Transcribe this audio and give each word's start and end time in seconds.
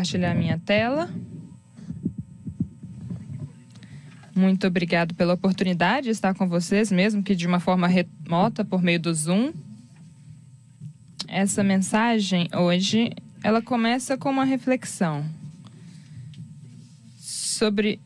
compartilhar 0.00 0.34
minha 0.34 0.58
tela. 0.58 1.10
Muito 4.34 4.66
obrigado 4.66 5.14
pela 5.14 5.34
oportunidade 5.34 6.04
de 6.04 6.10
estar 6.10 6.34
com 6.34 6.48
vocês, 6.48 6.90
mesmo 6.90 7.22
que 7.22 7.34
de 7.34 7.46
uma 7.46 7.60
forma 7.60 7.86
remota 7.86 8.64
por 8.64 8.80
meio 8.80 8.98
do 8.98 9.12
Zoom. 9.12 9.52
Essa 11.28 11.62
mensagem 11.62 12.48
hoje, 12.56 13.12
ela 13.44 13.60
começa 13.60 14.16
com 14.16 14.30
uma 14.30 14.44
reflexão 14.44 15.24
sobre 17.18 18.00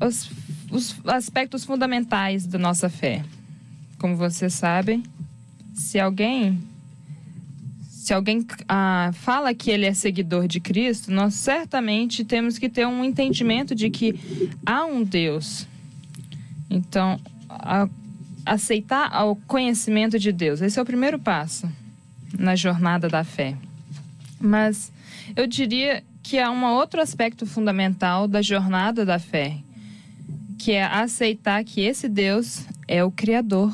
os, 0.00 0.30
os 0.70 0.96
aspectos 1.06 1.66
fundamentais 1.66 2.46
da 2.46 2.58
nossa 2.58 2.88
fé. 2.88 3.22
Como 3.98 4.16
vocês 4.16 4.54
sabem, 4.54 5.02
se 5.74 6.00
alguém 6.00 6.58
se 8.10 8.14
alguém 8.14 8.44
ah, 8.68 9.12
fala 9.14 9.54
que 9.54 9.70
ele 9.70 9.86
é 9.86 9.94
seguidor 9.94 10.48
de 10.48 10.58
Cristo, 10.58 11.12
nós 11.12 11.34
certamente 11.34 12.24
temos 12.24 12.58
que 12.58 12.68
ter 12.68 12.84
um 12.84 13.04
entendimento 13.04 13.72
de 13.72 13.88
que 13.88 14.18
há 14.66 14.84
um 14.84 15.04
Deus. 15.04 15.64
Então, 16.68 17.20
a, 17.48 17.88
aceitar 18.44 19.24
o 19.26 19.36
conhecimento 19.36 20.18
de 20.18 20.32
Deus, 20.32 20.60
esse 20.60 20.76
é 20.76 20.82
o 20.82 20.84
primeiro 20.84 21.20
passo 21.20 21.70
na 22.36 22.56
jornada 22.56 23.08
da 23.08 23.22
fé. 23.22 23.56
Mas 24.40 24.90
eu 25.36 25.46
diria 25.46 26.02
que 26.20 26.36
há 26.36 26.50
um 26.50 26.64
outro 26.64 27.00
aspecto 27.00 27.46
fundamental 27.46 28.26
da 28.26 28.42
jornada 28.42 29.04
da 29.04 29.20
fé, 29.20 29.56
que 30.58 30.72
é 30.72 30.82
aceitar 30.82 31.62
que 31.62 31.80
esse 31.80 32.08
Deus 32.08 32.66
é 32.88 33.04
o 33.04 33.10
Criador 33.12 33.72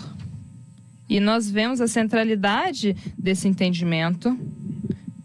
e 1.08 1.20
nós 1.20 1.50
vemos 1.50 1.80
a 1.80 1.88
centralidade 1.88 2.96
desse 3.16 3.46
entendimento 3.48 4.38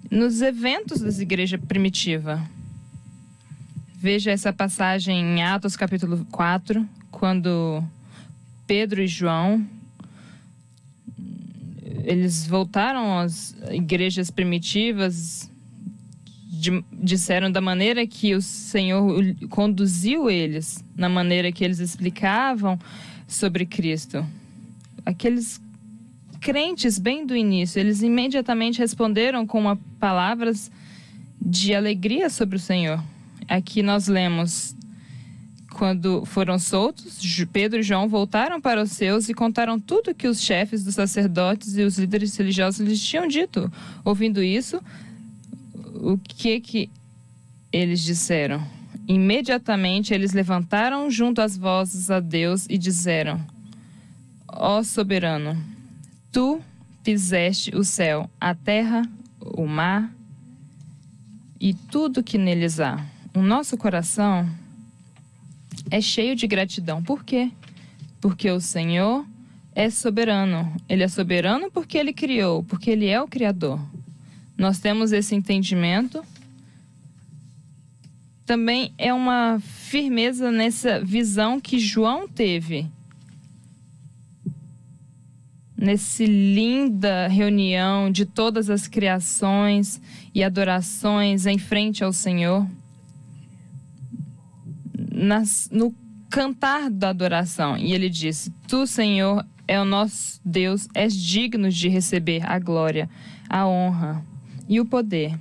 nos 0.09 0.41
eventos 0.41 1.01
da 1.01 1.21
igreja 1.21 1.57
primitiva. 1.57 2.41
Veja 3.95 4.31
essa 4.31 4.51
passagem 4.51 5.19
em 5.19 5.43
Atos 5.43 5.75
capítulo 5.75 6.25
4, 6.31 6.87
quando 7.11 7.83
Pedro 8.65 9.01
e 9.01 9.07
João 9.07 9.65
eles 12.03 12.45
voltaram 12.47 13.19
às 13.19 13.55
igrejas 13.69 14.31
primitivas, 14.31 15.49
de, 16.47 16.83
disseram 16.91 17.51
da 17.51 17.61
maneira 17.61 18.05
que 18.05 18.33
o 18.35 18.41
Senhor 18.41 19.23
conduziu 19.49 20.29
eles, 20.29 20.83
na 20.95 21.09
maneira 21.09 21.51
que 21.51 21.63
eles 21.63 21.79
explicavam 21.79 22.77
sobre 23.27 23.65
Cristo. 23.65 24.25
Aqueles 25.05 25.61
crentes, 26.41 26.97
bem 26.97 27.25
do 27.25 27.35
início, 27.35 27.79
eles 27.79 28.01
imediatamente 28.01 28.79
responderam 28.79 29.45
com 29.45 29.59
uma, 29.59 29.79
palavras 29.99 30.71
de 31.39 31.73
alegria 31.73 32.29
sobre 32.29 32.57
o 32.57 32.59
Senhor. 32.59 33.01
Aqui 33.47 33.83
nós 33.83 34.07
lemos 34.07 34.75
quando 35.71 36.25
foram 36.25 36.59
soltos, 36.59 37.21
Pedro 37.53 37.79
e 37.79 37.83
João 37.83 38.09
voltaram 38.09 38.59
para 38.59 38.81
os 38.81 38.91
seus 38.91 39.29
e 39.29 39.33
contaram 39.33 39.79
tudo 39.79 40.13
que 40.13 40.27
os 40.27 40.41
chefes 40.41 40.83
dos 40.83 40.95
sacerdotes 40.95 41.77
e 41.77 41.83
os 41.83 41.97
líderes 41.97 42.35
religiosos 42.35 42.85
lhes 42.85 43.01
tinham 43.01 43.27
dito. 43.27 43.71
Ouvindo 44.03 44.43
isso, 44.43 44.81
o 45.95 46.17
que 46.17 46.59
que 46.59 46.89
eles 47.71 48.01
disseram? 48.01 48.61
Imediatamente 49.07 50.13
eles 50.13 50.33
levantaram 50.33 51.09
junto 51.09 51.41
às 51.41 51.57
vozes 51.57 52.11
a 52.11 52.19
Deus 52.19 52.65
e 52.69 52.77
disseram: 52.77 53.39
Ó 54.47 54.83
soberano, 54.83 55.57
Tu 56.31 56.61
fizeste 57.03 57.75
o 57.75 57.83
céu, 57.83 58.29
a 58.39 58.55
terra, 58.55 59.01
o 59.39 59.67
mar 59.67 60.13
e 61.59 61.73
tudo 61.73 62.23
que 62.23 62.37
neles 62.37 62.79
há. 62.79 63.05
O 63.33 63.41
nosso 63.41 63.77
coração 63.77 64.49
é 65.89 65.99
cheio 65.99 66.35
de 66.35 66.47
gratidão. 66.47 67.03
Por 67.03 67.23
quê? 67.23 67.51
Porque 68.19 68.49
o 68.49 68.61
Senhor 68.61 69.25
é 69.75 69.89
soberano. 69.89 70.73
Ele 70.87 71.03
é 71.03 71.07
soberano 71.07 71.69
porque 71.71 71.97
ele 71.97 72.13
criou, 72.13 72.63
porque 72.63 72.91
ele 72.91 73.07
é 73.07 73.21
o 73.21 73.27
Criador. 73.27 73.79
Nós 74.57 74.79
temos 74.79 75.11
esse 75.11 75.35
entendimento. 75.35 76.23
Também 78.45 78.93
é 78.97 79.13
uma 79.13 79.59
firmeza 79.59 80.51
nessa 80.51 81.03
visão 81.03 81.59
que 81.59 81.79
João 81.79 82.27
teve 82.27 82.89
nesse 85.81 86.27
linda 86.27 87.27
reunião 87.27 88.11
de 88.11 88.23
todas 88.23 88.69
as 88.69 88.87
criações 88.87 89.99
e 90.33 90.43
adorações 90.43 91.47
em 91.47 91.57
frente 91.57 92.03
ao 92.03 92.13
Senhor, 92.13 92.67
nas, 95.11 95.67
no 95.71 95.93
cantar 96.29 96.91
da 96.91 97.09
adoração. 97.09 97.75
E 97.75 97.93
ele 97.93 98.09
disse: 98.09 98.51
Tu, 98.67 98.85
Senhor, 98.85 99.43
é 99.67 99.81
o 99.81 99.85
nosso 99.85 100.39
Deus, 100.45 100.87
és 100.93 101.15
digno 101.15 101.69
de 101.69 101.89
receber 101.89 102.45
a 102.45 102.59
glória, 102.59 103.09
a 103.49 103.67
honra 103.67 104.23
e 104.69 104.79
o 104.79 104.85
poder. 104.85 105.37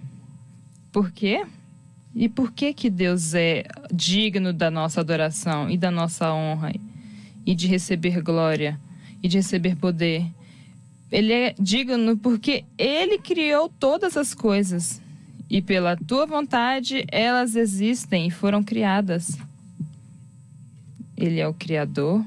Por 0.91 1.13
quê? 1.13 1.45
E 2.15 2.29
por 2.29 2.51
que 2.51 2.73
que 2.73 2.89
Deus 2.89 3.35
é 3.35 3.65
digno 3.93 4.53
da 4.53 4.71
nossa 4.71 5.01
adoração 5.01 5.71
e 5.71 5.77
da 5.77 5.91
nossa 5.91 6.33
honra 6.33 6.73
e 7.45 7.55
de 7.55 7.69
receber 7.69 8.23
glória? 8.23 8.81
E 9.23 9.29
de 9.29 9.39
receber 9.39 9.77
poder. 9.77 10.27
Ele 11.11 11.33
é 11.33 11.55
digno 11.59 12.17
porque 12.17 12.65
ele 12.79 13.19
criou 13.19 13.69
todas 13.69 14.17
as 14.17 14.35
coisas 14.35 15.01
e 15.49 15.61
pela 15.61 15.97
tua 15.97 16.25
vontade 16.27 17.05
elas 17.11 17.57
existem 17.57 18.29
e 18.29 18.31
foram 18.31 18.63
criadas. 18.63 19.37
Ele 21.17 21.41
é 21.41 21.49
o 21.49 21.55
Criador 21.55 22.25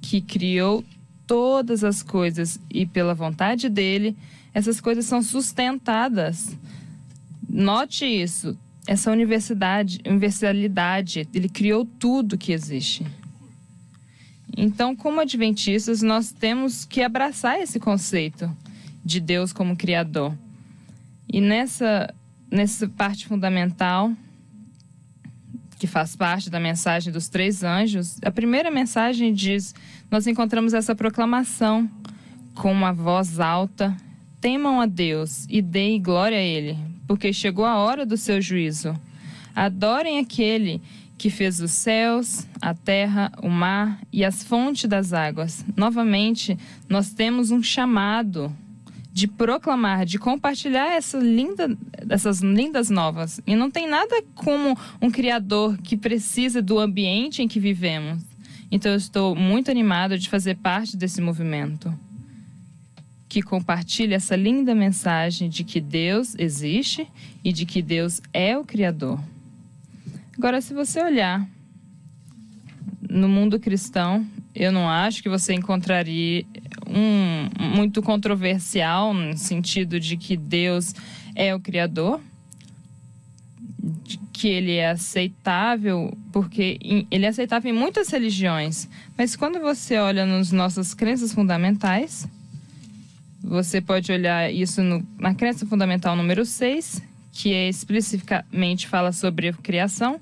que 0.00 0.20
criou 0.20 0.84
todas 1.26 1.82
as 1.82 2.02
coisas 2.02 2.60
e 2.70 2.86
pela 2.86 3.12
vontade 3.12 3.68
dele 3.68 4.16
essas 4.54 4.80
coisas 4.80 5.04
são 5.04 5.20
sustentadas. 5.20 6.56
Note 7.46 8.06
isso, 8.06 8.56
essa 8.86 9.10
universidade, 9.10 10.00
universalidade, 10.06 11.28
ele 11.34 11.48
criou 11.48 11.84
tudo 11.84 12.38
que 12.38 12.52
existe. 12.52 13.04
Então, 14.54 14.94
como 14.94 15.20
adventistas, 15.20 16.02
nós 16.02 16.30
temos 16.32 16.84
que 16.84 17.02
abraçar 17.02 17.58
esse 17.60 17.80
conceito 17.80 18.54
de 19.04 19.20
Deus 19.20 19.52
como 19.52 19.76
criador. 19.76 20.36
E 21.32 21.40
nessa 21.40 22.12
nessa 22.50 22.88
parte 22.88 23.26
fundamental 23.26 24.12
que 25.78 25.86
faz 25.86 26.16
parte 26.16 26.48
da 26.48 26.58
mensagem 26.58 27.12
dos 27.12 27.28
três 27.28 27.62
anjos, 27.62 28.18
a 28.22 28.30
primeira 28.30 28.70
mensagem 28.70 29.32
diz: 29.32 29.74
nós 30.10 30.26
encontramos 30.26 30.72
essa 30.74 30.94
proclamação 30.94 31.90
com 32.54 32.72
uma 32.72 32.92
voz 32.92 33.38
alta: 33.38 33.96
temam 34.40 34.80
a 34.80 34.86
Deus 34.86 35.46
e 35.48 35.60
deem 35.60 36.00
glória 36.00 36.38
a 36.38 36.42
Ele, 36.42 36.78
porque 37.06 37.32
chegou 37.32 37.64
a 37.64 37.76
hora 37.76 38.06
do 38.06 38.16
seu 38.16 38.40
juízo. 38.40 38.98
Adorem 39.54 40.18
aquele 40.18 40.82
que 41.18 41.30
fez 41.30 41.60
os 41.60 41.70
céus, 41.70 42.46
a 42.60 42.74
terra, 42.74 43.32
o 43.42 43.48
mar 43.48 44.00
e 44.12 44.24
as 44.24 44.42
fontes 44.42 44.88
das 44.88 45.12
águas. 45.12 45.64
Novamente, 45.76 46.58
nós 46.88 47.10
temos 47.10 47.50
um 47.50 47.62
chamado 47.62 48.54
de 49.12 49.26
proclamar, 49.26 50.04
de 50.04 50.18
compartilhar 50.18 50.92
essa 50.92 51.16
linda, 51.18 51.74
essas 52.10 52.40
lindas 52.40 52.90
novas. 52.90 53.40
E 53.46 53.56
não 53.56 53.70
tem 53.70 53.88
nada 53.88 54.22
como 54.34 54.76
um 55.00 55.10
criador 55.10 55.78
que 55.78 55.96
precisa 55.96 56.60
do 56.60 56.78
ambiente 56.78 57.42
em 57.42 57.48
que 57.48 57.58
vivemos. 57.58 58.22
Então 58.70 58.92
eu 58.92 58.98
estou 58.98 59.34
muito 59.34 59.70
animado 59.70 60.18
de 60.18 60.28
fazer 60.28 60.56
parte 60.56 60.96
desse 60.96 61.22
movimento 61.22 61.92
que 63.28 63.42
compartilha 63.42 64.16
essa 64.16 64.36
linda 64.36 64.74
mensagem 64.74 65.48
de 65.48 65.64
que 65.64 65.80
Deus 65.80 66.34
existe 66.38 67.06
e 67.44 67.52
de 67.52 67.66
que 67.66 67.82
Deus 67.82 68.20
é 68.32 68.56
o 68.56 68.64
criador. 68.64 69.20
Agora, 70.38 70.60
se 70.60 70.74
você 70.74 71.02
olhar 71.02 71.48
no 73.08 73.28
mundo 73.28 73.58
cristão, 73.58 74.26
eu 74.54 74.70
não 74.70 74.88
acho 74.88 75.22
que 75.22 75.28
você 75.28 75.54
encontraria 75.54 76.44
um 76.86 77.48
muito 77.76 78.02
controversial 78.02 79.14
no 79.14 79.36
sentido 79.36 79.98
de 79.98 80.16
que 80.16 80.36
Deus 80.36 80.94
é 81.34 81.54
o 81.54 81.60
criador, 81.60 82.20
que 84.32 84.48
ele 84.48 84.72
é 84.72 84.90
aceitável, 84.90 86.16
porque 86.32 86.78
ele 87.10 87.24
é 87.24 87.28
aceitável 87.28 87.72
em 87.72 87.78
muitas 87.78 88.08
religiões, 88.10 88.88
mas 89.16 89.34
quando 89.34 89.58
você 89.60 89.96
olha 89.96 90.26
nas 90.26 90.52
nossas 90.52 90.92
crenças 90.92 91.32
fundamentais, 91.32 92.28
você 93.42 93.80
pode 93.80 94.12
olhar 94.12 94.52
isso 94.52 94.82
no, 94.82 95.06
na 95.18 95.34
crença 95.34 95.64
fundamental 95.64 96.14
número 96.16 96.44
6, 96.44 97.02
que 97.32 97.52
é 97.52 97.68
especificamente 97.68 98.88
fala 98.88 99.12
sobre 99.12 99.48
a 99.48 99.52
criação, 99.52 100.20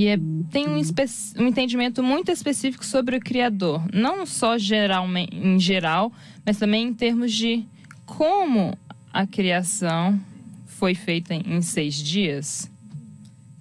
e 0.00 0.06
é, 0.06 0.18
tem 0.50 0.66
um, 0.66 0.80
um, 1.42 1.46
entendimento 1.46 2.02
muito 2.02 2.32
específico 2.32 2.86
sobre 2.86 3.18
o 3.18 3.20
Criador, 3.20 3.84
não 3.92 4.24
só 4.24 4.56
em 4.56 5.58
geral, 5.60 6.10
mas 6.42 6.58
também 6.58 6.86
em 6.86 6.94
termos 6.94 7.30
de 7.30 7.66
como 8.06 8.78
a 9.12 9.26
criação 9.26 10.18
foi 10.64 10.94
feita 10.94 11.34
em 11.34 11.60
seis 11.60 11.96
dias. 11.96 12.70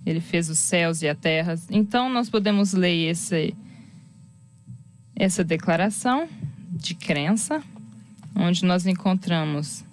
Ele 0.05 0.21
fez 0.21 0.49
os 0.49 0.59
céus 0.59 1.01
e 1.01 1.09
a 1.09 1.13
terra. 1.13 1.55
Então, 1.69 2.09
nós 2.09 2.29
podemos 2.29 2.71
ler 2.71 3.09
esse, 3.09 3.53
essa 5.17 5.43
declaração 5.43 6.25
de 6.71 6.95
crença, 6.95 7.61
onde 8.33 8.63
nós 8.63 8.87
encontramos 8.87 9.83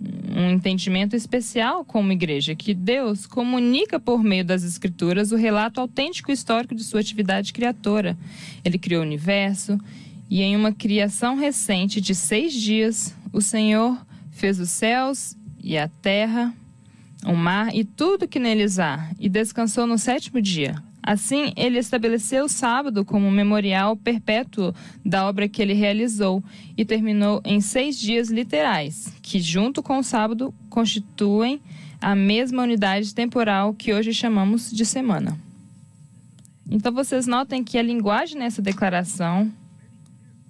um 0.00 0.50
entendimento 0.50 1.16
especial 1.16 1.84
como 1.84 2.12
igreja, 2.12 2.54
que 2.54 2.72
Deus 2.72 3.26
comunica 3.26 3.98
por 3.98 4.22
meio 4.22 4.44
das 4.44 4.62
Escrituras 4.62 5.32
o 5.32 5.36
relato 5.36 5.80
autêntico 5.80 6.30
histórico 6.30 6.74
de 6.74 6.84
sua 6.84 7.00
atividade 7.00 7.52
criadora. 7.52 8.16
Ele 8.64 8.78
criou 8.78 9.02
o 9.02 9.06
universo 9.06 9.78
e, 10.30 10.42
em 10.42 10.54
uma 10.54 10.72
criação 10.72 11.36
recente 11.36 12.00
de 12.00 12.14
seis 12.14 12.52
dias, 12.52 13.14
o 13.32 13.40
Senhor 13.40 13.98
fez 14.30 14.60
os 14.60 14.70
céus 14.70 15.36
e 15.62 15.76
a 15.76 15.88
terra, 15.88 16.54
o 17.26 17.34
mar 17.34 17.74
e 17.74 17.82
tudo 17.82 18.28
que 18.28 18.38
neles 18.38 18.78
há, 18.78 19.10
e 19.18 19.28
descansou 19.28 19.86
no 19.86 19.98
sétimo 19.98 20.40
dia. 20.40 20.80
Assim, 21.08 21.54
ele 21.56 21.78
estabeleceu 21.78 22.44
o 22.44 22.48
sábado 22.50 23.02
como 23.02 23.30
memorial 23.30 23.96
perpétuo 23.96 24.74
da 25.02 25.26
obra 25.26 25.48
que 25.48 25.62
ele 25.62 25.72
realizou 25.72 26.44
e 26.76 26.84
terminou 26.84 27.40
em 27.46 27.62
seis 27.62 27.98
dias 27.98 28.28
literais, 28.28 29.10
que, 29.22 29.40
junto 29.40 29.82
com 29.82 30.00
o 30.00 30.02
sábado, 30.02 30.52
constituem 30.68 31.62
a 31.98 32.14
mesma 32.14 32.62
unidade 32.62 33.14
temporal 33.14 33.72
que 33.72 33.94
hoje 33.94 34.12
chamamos 34.12 34.70
de 34.70 34.84
semana. 34.84 35.34
Então, 36.70 36.92
vocês 36.92 37.26
notem 37.26 37.64
que 37.64 37.78
a 37.78 37.82
linguagem 37.82 38.38
nessa 38.38 38.60
declaração 38.60 39.50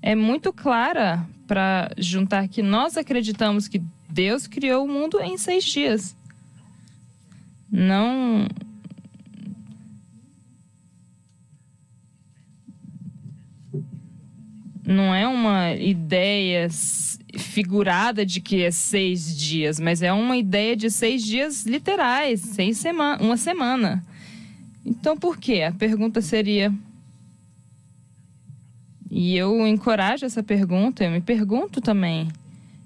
é 0.03 0.17
muito 0.17 0.53
clara 0.53 1.25
para 1.47 1.93
juntar 1.97 2.49
que 2.49 2.65
nós 2.65 2.97
acreditamos 2.97 3.69
que 3.69 3.81
Deus 4.11 4.49
criou 4.49 4.85
o 4.85 4.89
mundo 4.89 5.21
em 5.21 5.39
seis 5.39 5.63
dias. 5.63 6.17
Não 7.71 8.49
não 14.89 15.15
é 15.15 15.29
uma 15.29 15.75
ideia 15.75 16.67
figurada 17.37 18.25
de 18.25 18.41
que 18.41 18.63
é 18.63 18.71
seis 18.71 19.37
dias, 19.37 19.79
mas 19.79 20.01
é 20.01 20.11
uma 20.11 20.35
ideia 20.35 20.75
de 20.75 20.91
seis 20.91 21.23
dias 21.23 21.67
literais, 21.67 22.41
seis 22.41 22.79
sema 22.79 23.19
uma 23.21 23.37
semana. 23.37 24.03
Então, 24.87 25.15
por 25.15 25.37
quê? 25.37 25.63
A 25.63 25.73
pergunta 25.73 26.23
seria. 26.23 26.73
E 29.11 29.37
eu 29.37 29.67
encorajo 29.67 30.25
essa 30.25 30.43
pergunta, 30.43 31.05
eu 31.05 31.11
me 31.11 31.21
pergunto 31.21 31.83
também. 31.83 32.29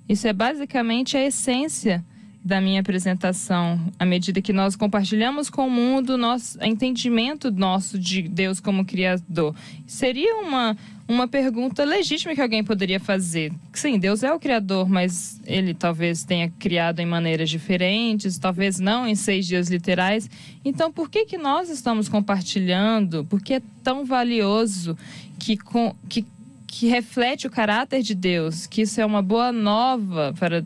Isso 0.09 0.27
é 0.27 0.33
basicamente 0.33 1.17
a 1.17 1.25
essência 1.25 2.05
da 2.45 2.61
minha 2.61 2.81
apresentação, 2.81 3.81
à 3.97 4.05
medida 4.05 4.43
que 4.43 4.53
nós 4.53 4.75
compartilhamos 4.75 5.49
com 5.49 5.69
o 5.69 5.71
mundo 5.71 6.19
nosso 6.19 6.59
entendimento 6.63 7.53
nosso 7.53 7.97
de 7.97 8.23
Deus 8.23 8.59
como 8.59 8.85
Criador. 8.85 9.55
Seria 9.87 10.37
uma, 10.39 10.77
uma 11.13 11.29
pergunta 11.29 11.85
legítima 11.85 12.35
que 12.35 12.41
alguém 12.41 12.65
poderia 12.65 12.99
fazer. 12.99 13.53
Sim, 13.73 13.99
Deus 13.99 14.23
é 14.23 14.33
o 14.33 14.41
Criador, 14.41 14.89
mas 14.89 15.41
ele 15.47 15.75
talvez 15.75 16.25
tenha 16.25 16.51
criado 16.59 17.01
em 17.01 17.07
maneiras 17.07 17.51
diferentes, 17.51 18.39
talvez 18.39 18.81
não 18.81 19.07
em 19.07 19.15
seis 19.15 19.47
dias 19.47 19.69
literais. 19.69 20.29
Então, 20.65 20.91
por 20.91 21.11
que, 21.11 21.27
que 21.27 21.39
nós 21.39 21.69
estamos 21.69 22.09
compartilhando? 22.09 23.25
Por 23.25 23.41
que 23.41 23.55
é 23.55 23.63
tão 23.83 24.05
valioso 24.05 24.97
que, 25.39 25.57
com, 25.57 25.95
que, 26.09 26.25
que 26.67 26.89
reflete 26.89 27.47
o 27.47 27.51
caráter 27.51 28.03
de 28.03 28.15
Deus? 28.15 28.67
Que 28.67 28.83
isso 28.83 29.01
é 29.01 29.07
uma 29.07 29.23
boa 29.23 29.53
nova 29.53 30.35
para 30.39 30.65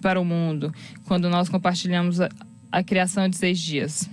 para 0.00 0.20
o 0.20 0.24
mundo 0.24 0.72
quando 1.06 1.28
nós 1.28 1.48
compartilhamos 1.48 2.20
a, 2.20 2.28
a 2.70 2.82
criação 2.82 3.28
de 3.28 3.36
seis 3.36 3.58
dias. 3.58 4.08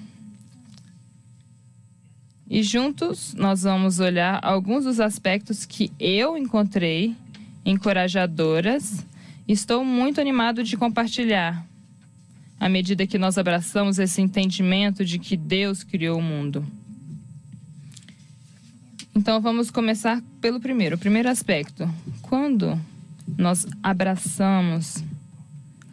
E 2.50 2.62
juntos 2.62 3.34
nós 3.34 3.64
vamos 3.64 4.00
olhar 4.00 4.40
alguns 4.44 4.84
dos 4.84 5.00
aspectos 5.00 5.66
que 5.66 5.92
eu 6.00 6.38
encontrei 6.38 7.16
encorajadoras. 7.66 9.06
Estou 9.48 9.84
muito 9.84 10.22
animado 10.22 10.64
de 10.64 10.78
compartilhar 10.78 11.66
à 12.60 12.70
medida 12.70 13.08
que 13.08 13.18
nós 13.18 13.38
abraçamos 13.38 14.00
esse 14.00 14.22
entendimento 14.22 15.04
de 15.04 15.20
que 15.20 15.36
Deus 15.36 15.84
criou 15.84 16.20
o 16.20 16.22
mundo. 16.22 16.66
Então 19.14 19.42
vamos 19.42 19.72
começar 19.72 20.22
pelo 20.42 20.60
primeiro, 20.60 20.96
o 20.96 21.00
primeiro 21.00 21.30
aspecto. 21.30 21.90
Quando 22.22 22.80
nós 23.38 23.66
abraçamos 23.82 25.04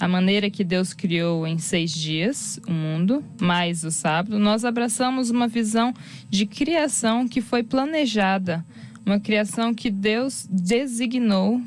a 0.02 0.08
maneira 0.08 0.50
que 0.50 0.64
Deus 0.64 0.92
criou 0.92 1.46
em 1.46 1.58
seis 1.58 1.92
dias 1.92 2.58
o 2.66 2.72
mundo, 2.72 3.24
mais 3.40 3.84
o 3.84 3.90
sábado, 3.92 4.36
nós 4.36 4.64
abraçamos 4.64 5.30
uma 5.30 5.46
visão 5.46 5.94
de 6.28 6.44
criação 6.44 7.28
que 7.28 7.40
foi 7.40 7.62
planejada, 7.62 8.66
uma 9.06 9.20
criação 9.20 9.72
que 9.72 9.92
Deus 9.92 10.44
designou. 10.50 11.62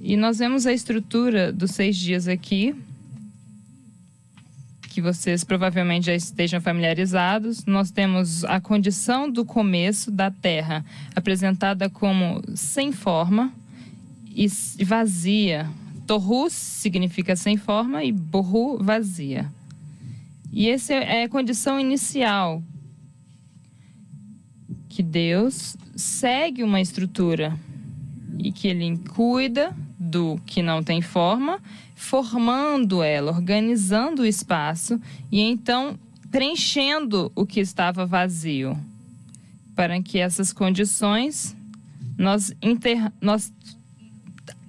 E 0.00 0.16
nós 0.16 0.40
vemos 0.40 0.66
a 0.66 0.72
estrutura 0.72 1.52
dos 1.52 1.70
seis 1.70 1.96
dias 1.96 2.26
aqui, 2.26 2.74
que 4.88 5.00
vocês 5.00 5.44
provavelmente 5.44 6.06
já 6.06 6.16
estejam 6.16 6.60
familiarizados. 6.60 7.64
Nós 7.66 7.92
temos 7.92 8.42
a 8.46 8.58
condição 8.58 9.30
do 9.30 9.44
começo 9.44 10.10
da 10.10 10.28
Terra 10.28 10.84
apresentada 11.14 11.88
como 11.88 12.42
sem 12.56 12.90
forma 12.90 13.52
e 14.34 14.48
vazia, 14.84 15.70
Tohu 16.12 16.50
significa 16.50 17.34
sem 17.34 17.56
forma 17.56 18.04
e 18.04 18.12
Bohu 18.12 18.76
vazia. 18.76 19.50
E 20.52 20.68
essa 20.68 20.92
é 20.92 21.22
a 21.22 21.28
condição 21.28 21.80
inicial 21.80 22.62
que 24.90 25.02
Deus 25.02 25.74
segue 25.96 26.62
uma 26.62 26.82
estrutura 26.82 27.58
e 28.38 28.52
que 28.52 28.68
ele 28.68 28.98
cuida 29.14 29.74
do 29.98 30.38
que 30.44 30.60
não 30.62 30.82
tem 30.82 31.00
forma, 31.00 31.58
formando 31.94 33.02
ela, 33.02 33.32
organizando 33.32 34.20
o 34.20 34.26
espaço 34.26 35.00
e 35.30 35.40
então 35.40 35.98
preenchendo 36.30 37.32
o 37.34 37.46
que 37.46 37.58
estava 37.58 38.04
vazio. 38.04 38.78
Para 39.74 40.02
que 40.02 40.18
essas 40.18 40.52
condições 40.52 41.56
nós, 42.18 42.52
inter... 42.60 43.10
nós 43.18 43.50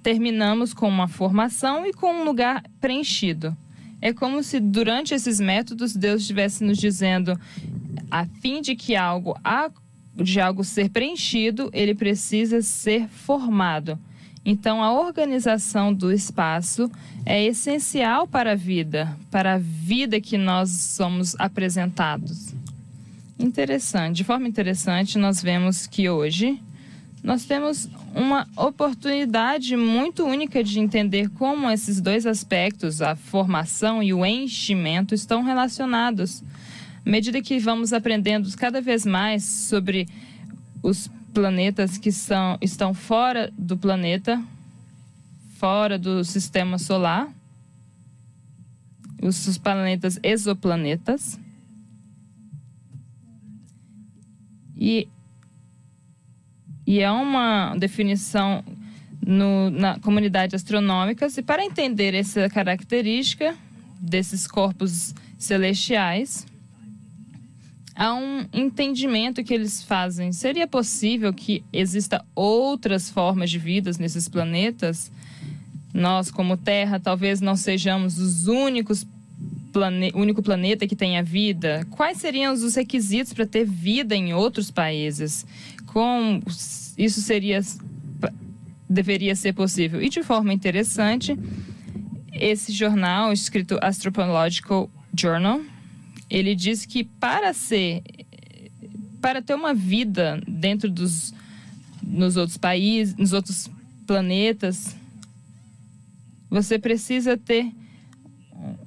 terminamos 0.04 0.74
com 0.74 0.86
uma 0.86 1.08
formação 1.08 1.86
e 1.86 1.92
com 1.92 2.12
um 2.12 2.24
lugar 2.24 2.62
preenchido. 2.78 3.56
É 4.02 4.12
como 4.12 4.42
se 4.42 4.60
durante 4.60 5.14
esses 5.14 5.40
métodos 5.40 5.96
Deus 5.96 6.20
estivesse 6.20 6.62
nos 6.62 6.76
dizendo, 6.76 7.40
a 8.10 8.26
fim 8.26 8.60
de 8.60 8.76
que 8.76 8.94
algo 8.94 9.34
de 10.14 10.40
algo 10.40 10.62
ser 10.62 10.90
preenchido, 10.90 11.70
ele 11.72 11.94
precisa 11.94 12.60
ser 12.60 13.08
formado. 13.08 13.98
Então, 14.44 14.82
a 14.82 14.92
organização 14.92 15.92
do 15.92 16.12
espaço 16.12 16.90
é 17.24 17.42
essencial 17.42 18.28
para 18.28 18.52
a 18.52 18.54
vida, 18.54 19.16
para 19.30 19.54
a 19.54 19.58
vida 19.58 20.20
que 20.20 20.36
nós 20.36 20.70
somos 20.70 21.34
apresentados. 21.38 22.54
Interessante, 23.38 24.18
de 24.18 24.24
forma 24.24 24.46
interessante, 24.46 25.18
nós 25.18 25.42
vemos 25.42 25.86
que 25.86 26.10
hoje 26.10 26.60
nós 27.22 27.46
temos 27.46 27.88
uma 28.14 28.46
oportunidade 28.56 29.76
muito 29.76 30.24
única 30.24 30.62
de 30.62 30.78
entender 30.78 31.28
como 31.30 31.68
esses 31.68 32.00
dois 32.00 32.24
aspectos, 32.26 33.02
a 33.02 33.16
formação 33.16 34.02
e 34.02 34.14
o 34.14 34.24
enchimento, 34.24 35.14
estão 35.14 35.42
relacionados. 35.42 36.42
À 37.04 37.10
medida 37.10 37.42
que 37.42 37.58
vamos 37.58 37.92
aprendendo 37.92 38.48
cada 38.56 38.80
vez 38.80 39.04
mais 39.04 39.44
sobre 39.44 40.08
os 40.80 41.10
planetas 41.34 41.98
que 41.98 42.12
são, 42.12 42.56
estão 42.60 42.94
fora 42.94 43.52
do 43.58 43.76
planeta, 43.76 44.40
fora 45.56 45.98
do 45.98 46.24
sistema 46.24 46.78
solar, 46.78 47.28
os 49.20 49.58
planetas 49.58 50.20
exoplanetas. 50.22 51.38
E 54.76 55.08
e 56.86 57.00
é 57.00 57.10
uma 57.10 57.74
definição 57.76 58.62
no, 59.26 59.70
na 59.70 59.98
comunidade 59.98 60.54
astronômica. 60.54 61.26
E 61.36 61.42
para 61.42 61.64
entender 61.64 62.14
essa 62.14 62.48
característica 62.48 63.54
desses 64.00 64.46
corpos 64.46 65.14
celestiais, 65.38 66.46
há 67.94 68.14
um 68.14 68.46
entendimento 68.52 69.42
que 69.42 69.54
eles 69.54 69.82
fazem. 69.82 70.32
Seria 70.32 70.66
possível 70.66 71.32
que 71.32 71.64
exista 71.72 72.24
outras 72.34 73.08
formas 73.08 73.50
de 73.50 73.58
vidas 73.58 73.98
nesses 73.98 74.28
planetas? 74.28 75.10
Nós, 75.92 76.30
como 76.30 76.56
Terra, 76.56 76.98
talvez 76.98 77.40
não 77.40 77.56
sejamos 77.56 78.18
os 78.18 78.48
únicos 78.48 79.06
plane... 79.74 80.10
único 80.14 80.42
planeta 80.42 80.86
que 80.86 80.96
tenha 80.96 81.22
vida. 81.22 81.86
Quais 81.90 82.16
seriam 82.16 82.54
os 82.54 82.74
requisitos 82.74 83.34
para 83.34 83.44
ter 83.44 83.66
vida 83.66 84.16
em 84.16 84.32
outros 84.32 84.70
países? 84.70 85.44
como 85.94 86.42
isso 86.98 87.20
seria 87.20 87.60
deveria 88.90 89.36
ser 89.36 89.52
possível. 89.52 90.02
E 90.02 90.08
de 90.08 90.24
forma 90.24 90.52
interessante, 90.52 91.38
esse 92.32 92.72
jornal, 92.72 93.32
escrito 93.32 93.78
Astropological 93.80 94.90
Journal, 95.16 95.60
ele 96.28 96.56
diz 96.56 96.84
que 96.84 97.04
para 97.04 97.52
ser 97.52 98.02
para 99.20 99.40
ter 99.40 99.54
uma 99.54 99.72
vida 99.72 100.42
dentro 100.48 100.90
dos 100.90 101.32
nos 102.02 102.36
outros 102.36 102.58
países, 102.58 103.14
nos 103.16 103.32
outros 103.32 103.70
planetas, 104.04 104.96
você 106.50 106.76
precisa 106.76 107.36
ter 107.36 107.72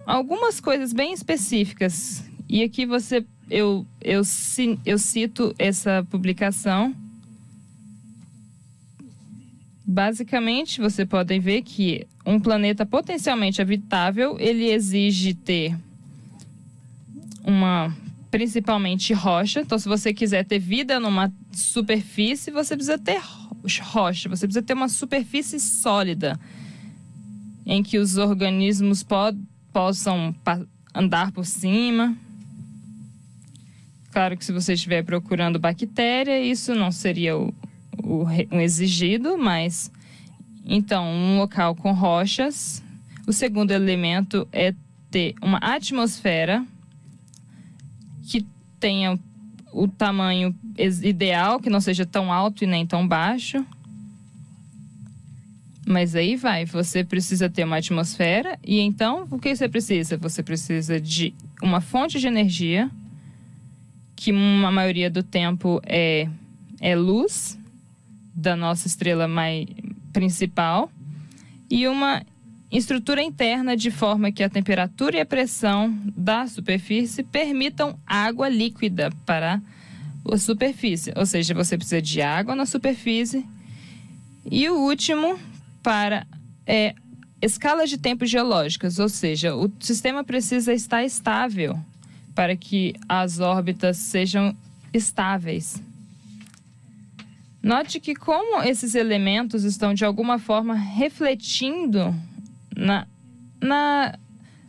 algumas 0.08 0.62
coisas 0.62 0.94
bem 0.94 1.12
específicas. 1.12 2.24
E 2.48 2.64
aqui 2.64 2.86
você 2.86 3.26
eu, 3.50 3.86
eu, 4.02 4.22
eu 4.86 4.98
cito 4.98 5.54
essa 5.60 6.06
publicação. 6.10 6.96
Basicamente, 9.86 10.82
você 10.82 11.06
pode 11.06 11.38
ver 11.40 11.62
que 11.62 12.06
um 12.26 12.40
planeta 12.40 12.86
potencialmente 12.86 13.62
habitável, 13.62 14.38
ele 14.40 14.70
exige 14.70 15.34
ter 15.34 15.78
uma 17.44 17.96
principalmente 18.30 19.14
rocha. 19.14 19.62
Então, 19.62 19.80
se 19.80 19.88
você 19.88 20.14
quiser 20.14 20.44
ter 20.44 20.60
vida 20.60 21.00
numa 21.00 21.32
superfície, 21.54 22.52
você 22.52 22.76
precisa 22.76 22.98
ter 22.98 23.22
rocha, 23.82 24.28
você 24.28 24.46
precisa 24.46 24.62
ter 24.62 24.74
uma 24.74 24.90
superfície 24.90 25.58
sólida 25.58 26.38
em 27.66 27.82
que 27.82 27.98
os 27.98 28.18
organismos 28.18 29.04
po 29.04 29.34
possam 29.78 30.34
andar 30.92 31.32
por 31.32 31.46
cima. 31.46 32.18
Claro 34.12 34.36
que 34.36 34.44
se 34.44 34.52
você 34.52 34.74
estiver 34.74 35.04
procurando 35.04 35.60
bactéria, 35.60 36.42
isso 36.42 36.74
não 36.74 36.92
seria 36.92 37.38
o, 37.38 37.54
o, 38.04 38.24
o 38.50 38.60
exigido, 38.60 39.38
mas 39.38 39.92
então 40.66 41.06
um 41.06 41.38
local 41.38 41.76
com 41.76 41.92
rochas. 41.92 42.84
O 43.28 43.32
segundo 43.32 43.70
elemento 43.70 44.48
é 44.52 44.74
ter 45.12 45.36
uma 45.44 45.60
atmosfera 45.60 46.66
que 48.24 48.44
tenha 48.80 49.20
o 49.72 49.88
tamanho 49.88 50.56
ideal, 51.04 51.60
que 51.60 51.70
não 51.70 51.82
seja 51.82 52.04
tão 52.04 52.34
alto 52.34 52.64
e 52.64 52.68
nem 52.68 52.84
tão 52.84 53.08
baixo. 53.08 53.64
Mas 55.90 56.18
aí 56.18 56.36
vai, 56.36 56.66
você 56.66 57.02
precisa 57.02 57.50
ter 57.50 57.64
uma 57.64 57.78
atmosfera 57.78 58.60
e 58.62 58.82
então 58.82 59.26
o 59.32 59.40
que 59.40 59.56
você 59.56 59.70
precisa? 59.70 60.18
Você 60.18 60.44
precisa 60.44 61.00
de 61.00 61.34
uma 61.64 61.80
fonte 61.80 62.20
de 62.20 62.28
energia, 62.28 62.92
que 64.14 64.32
a 64.32 64.70
maioria 64.70 65.10
do 65.10 65.24
tempo 65.24 65.82
é, 65.86 66.28
é 66.82 66.94
luz 66.94 67.58
da 68.36 68.54
nossa 68.54 68.86
estrela 68.86 69.30
mais 69.30 69.66
principal, 70.12 70.92
e 71.70 71.88
uma 71.88 72.22
estrutura 72.70 73.24
interna 73.24 73.78
de 73.78 73.90
forma 73.90 74.30
que 74.30 74.44
a 74.44 74.50
temperatura 74.50 75.16
e 75.16 75.22
a 75.22 75.26
pressão 75.26 75.98
da 76.18 76.48
superfície 76.48 77.24
permitam 77.24 77.98
água 78.06 78.50
líquida 78.50 79.10
para 79.26 79.62
a 80.30 80.38
superfície. 80.38 81.14
Ou 81.16 81.26
seja, 81.26 81.54
você 81.54 81.78
precisa 81.78 82.02
de 82.02 82.22
água 82.22 82.54
na 82.54 82.66
superfície. 82.66 83.46
E 84.52 84.70
o 84.70 84.76
último, 84.76 85.40
para 85.88 86.28
é, 86.66 86.94
escalas 87.42 87.90
de 87.90 87.98
tempo 87.98 88.26
geológicas, 88.26 89.00
ou 89.00 89.08
seja, 89.08 89.56
o 89.56 89.72
sistema 89.80 90.22
precisa 90.22 90.74
estar 90.74 91.02
estável 91.06 91.80
para 92.36 92.58
que 92.58 92.94
as 93.08 93.40
órbitas 93.40 93.96
sejam 93.96 94.54
estáveis. 94.94 95.82
Note 97.64 98.02
que 98.02 98.14
como 98.14 98.62
esses 98.64 98.96
elementos 98.96 99.64
estão 99.64 99.94
de 99.94 100.04
alguma 100.04 100.38
forma 100.38 100.74
refletindo 100.74 102.14
na, 102.76 103.08
na, 103.62 104.20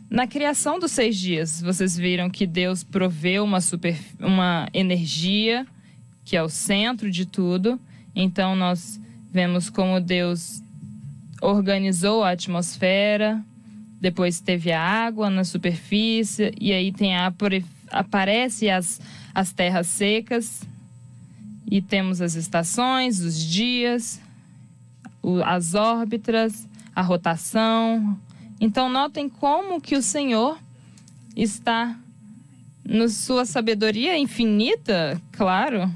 na 0.09 0.25
criação 0.25 0.79
dos 0.79 0.93
seis 0.93 1.17
dias, 1.17 1.61
vocês 1.61 1.97
viram 1.97 2.29
que 2.29 2.47
Deus 2.47 2.81
proveu 2.81 3.43
uma, 3.43 3.59
super, 3.59 3.99
uma 4.21 4.69
energia 4.73 5.67
que 6.23 6.37
é 6.37 6.41
o 6.41 6.47
centro 6.47 7.11
de 7.11 7.25
tudo. 7.25 7.77
Então, 8.15 8.55
nós 8.55 8.97
vemos 9.33 9.69
como 9.69 9.99
Deus 9.99 10.63
organizou 11.41 12.23
a 12.23 12.31
atmosfera, 12.31 13.43
depois 13.99 14.39
teve 14.39 14.71
a 14.71 14.81
água 14.81 15.29
na 15.29 15.43
superfície, 15.43 16.53
e 16.59 16.71
aí 16.71 16.91
tem 16.91 17.15
a, 17.15 17.33
aparece 17.91 18.69
as, 18.69 19.01
as 19.33 19.51
terras 19.51 19.87
secas, 19.87 20.63
e 21.69 21.81
temos 21.81 22.21
as 22.21 22.35
estações, 22.35 23.19
os 23.19 23.37
dias, 23.39 24.19
as 25.45 25.75
órbitas, 25.75 26.67
a 26.95 27.01
rotação. 27.01 28.17
Então 28.59 28.89
notem 28.89 29.29
como 29.29 29.79
que 29.79 29.95
o 29.95 30.01
Senhor 30.01 30.57
está 31.35 31.95
na 32.83 33.07
sua 33.07 33.45
sabedoria 33.45 34.17
infinita, 34.17 35.21
claro, 35.31 35.91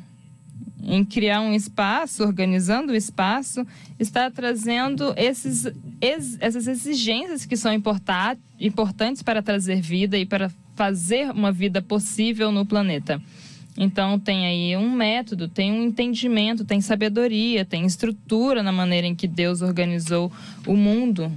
em 0.86 1.04
criar 1.04 1.42
um 1.42 1.54
espaço, 1.54 2.24
organizando 2.24 2.92
o 2.92 2.96
espaço, 2.96 3.66
está 3.98 4.30
trazendo 4.30 5.14
esses, 5.16 5.66
ex, 6.02 6.38
essas 6.42 6.68
exigências 6.68 7.46
que 7.46 7.56
são 7.56 7.72
importantes 7.74 9.24
para 9.24 9.42
trazer 9.42 9.80
vida 9.82 10.18
e 10.18 10.26
para 10.26 10.52
fazer 10.76 11.32
uma 11.32 11.52
vida 11.52 11.82
possível 11.82 12.52
no 12.52 12.66
planeta. 12.66 13.22
Então 13.78 14.20
tem 14.20 14.46
aí 14.46 14.78
um 14.78 14.92
método, 14.92 15.48
tem 15.48 15.72
um 15.72 15.84
entendimento, 15.84 16.66
tem 16.66 16.82
sabedoria, 16.82 17.66
tem 17.66 17.86
estrutura 17.86 18.62
na 18.62 18.72
maneira 18.72 19.08
em 19.08 19.16
que 19.16 19.28
Deus 19.28 19.62
organizou 19.62 20.32
o 20.68 20.76
mundo. 20.76 21.32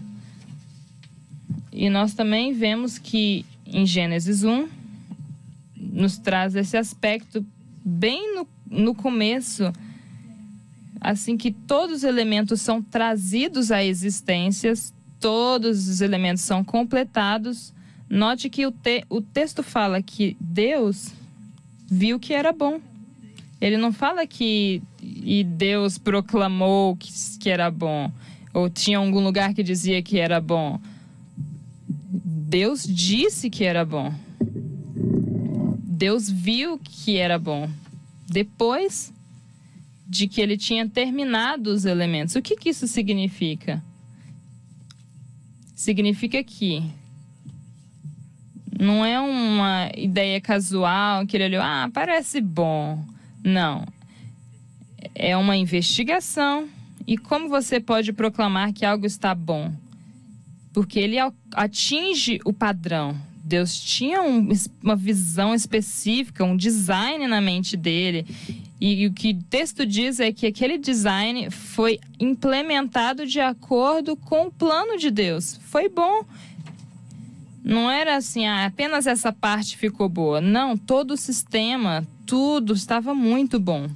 E 1.72 1.88
nós 1.88 2.14
também 2.14 2.52
vemos 2.52 2.98
que 2.98 3.46
em 3.64 3.86
Gênesis 3.86 4.44
1 4.44 4.68
nos 5.76 6.18
traz 6.18 6.54
esse 6.54 6.76
aspecto 6.76 7.44
bem 7.84 8.34
no, 8.34 8.46
no 8.70 8.94
começo, 8.94 9.72
assim 11.00 11.36
que 11.36 11.50
todos 11.50 11.98
os 11.98 12.04
elementos 12.04 12.60
são 12.60 12.82
trazidos 12.82 13.70
à 13.70 13.84
existência, 13.84 14.72
todos 15.20 15.88
os 15.88 16.00
elementos 16.00 16.42
são 16.42 16.64
completados. 16.64 17.72
Note 18.08 18.48
que 18.48 18.66
o, 18.66 18.70
te, 18.70 19.04
o 19.08 19.20
texto 19.20 19.62
fala 19.62 20.02
que 20.02 20.36
Deus 20.40 21.12
viu 21.86 22.18
que 22.18 22.32
era 22.32 22.52
bom. 22.52 22.80
Ele 23.60 23.76
não 23.76 23.92
fala 23.92 24.26
que 24.26 24.82
e 25.02 25.42
Deus 25.44 25.98
proclamou 25.98 26.96
que, 26.96 27.10
que 27.40 27.50
era 27.50 27.70
bom, 27.70 28.10
ou 28.52 28.68
tinha 28.68 28.98
algum 28.98 29.20
lugar 29.20 29.54
que 29.54 29.62
dizia 29.62 30.02
que 30.02 30.18
era 30.18 30.40
bom. 30.40 30.80
Deus 32.48 32.84
disse 32.84 33.50
que 33.50 33.64
era 33.64 33.84
bom. 33.84 34.12
Deus 35.98 36.28
viu 36.28 36.78
que 36.78 37.16
era 37.16 37.38
bom. 37.38 37.68
Depois 38.26 39.12
de 40.06 40.28
que 40.28 40.40
ele 40.40 40.56
tinha 40.56 40.88
terminado 40.88 41.70
os 41.70 41.84
elementos. 41.84 42.36
O 42.36 42.42
que, 42.42 42.56
que 42.56 42.68
isso 42.68 42.86
significa? 42.86 43.82
Significa 45.74 46.42
que 46.44 46.82
não 48.78 49.04
é 49.04 49.18
uma 49.18 49.90
ideia 49.96 50.40
casual 50.40 51.26
que 51.26 51.36
ele 51.36 51.46
olhou, 51.46 51.62
ah, 51.62 51.90
parece 51.92 52.40
bom. 52.40 53.04
Não. 53.42 53.86
É 55.14 55.36
uma 55.36 55.56
investigação. 55.56 56.68
E 57.06 57.16
como 57.18 57.48
você 57.48 57.80
pode 57.80 58.12
proclamar 58.12 58.72
que 58.72 58.84
algo 58.84 59.06
está 59.06 59.34
bom? 59.34 59.72
Porque 60.72 60.98
ele 60.98 61.16
atinge 61.52 62.38
o 62.44 62.52
padrão. 62.52 63.16
Deus 63.46 63.78
tinha 63.78 64.22
um, 64.22 64.48
uma 64.82 64.96
visão 64.96 65.54
específica, 65.54 66.44
um 66.44 66.56
design 66.56 67.28
na 67.28 67.40
mente 67.40 67.76
dele. 67.76 68.26
E, 68.80 69.02
e 69.02 69.06
o 69.06 69.12
que 69.12 69.30
o 69.30 69.42
texto 69.44 69.86
diz 69.86 70.18
é 70.18 70.32
que 70.32 70.46
aquele 70.46 70.76
design 70.76 71.48
foi 71.48 72.00
implementado 72.18 73.24
de 73.24 73.38
acordo 73.38 74.16
com 74.16 74.48
o 74.48 74.50
plano 74.50 74.98
de 74.98 75.12
Deus. 75.12 75.60
Foi 75.62 75.88
bom. 75.88 76.24
Não 77.62 77.88
era 77.88 78.16
assim, 78.16 78.46
ah, 78.46 78.66
apenas 78.66 79.06
essa 79.06 79.32
parte 79.32 79.76
ficou 79.76 80.08
boa. 80.08 80.40
Não, 80.40 80.76
todo 80.76 81.12
o 81.12 81.16
sistema, 81.16 82.04
tudo 82.26 82.74
estava 82.74 83.14
muito 83.14 83.60
bom. 83.60 83.88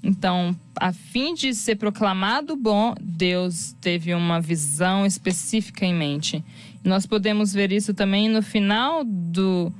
Então, 0.00 0.56
a 0.76 0.92
fim 0.92 1.34
de 1.34 1.54
ser 1.54 1.76
proclamado 1.76 2.56
bom, 2.56 2.94
Deus 3.00 3.74
teve 3.80 4.14
uma 4.14 4.40
visão 4.40 5.04
específica 5.04 5.84
em 5.84 5.94
mente. 5.94 6.44
Nós 6.84 7.06
podemos 7.06 7.52
ver 7.52 7.72
isso 7.72 7.94
também 7.94 8.28
no 8.28 8.42
final 8.42 9.04
do, 9.04 9.72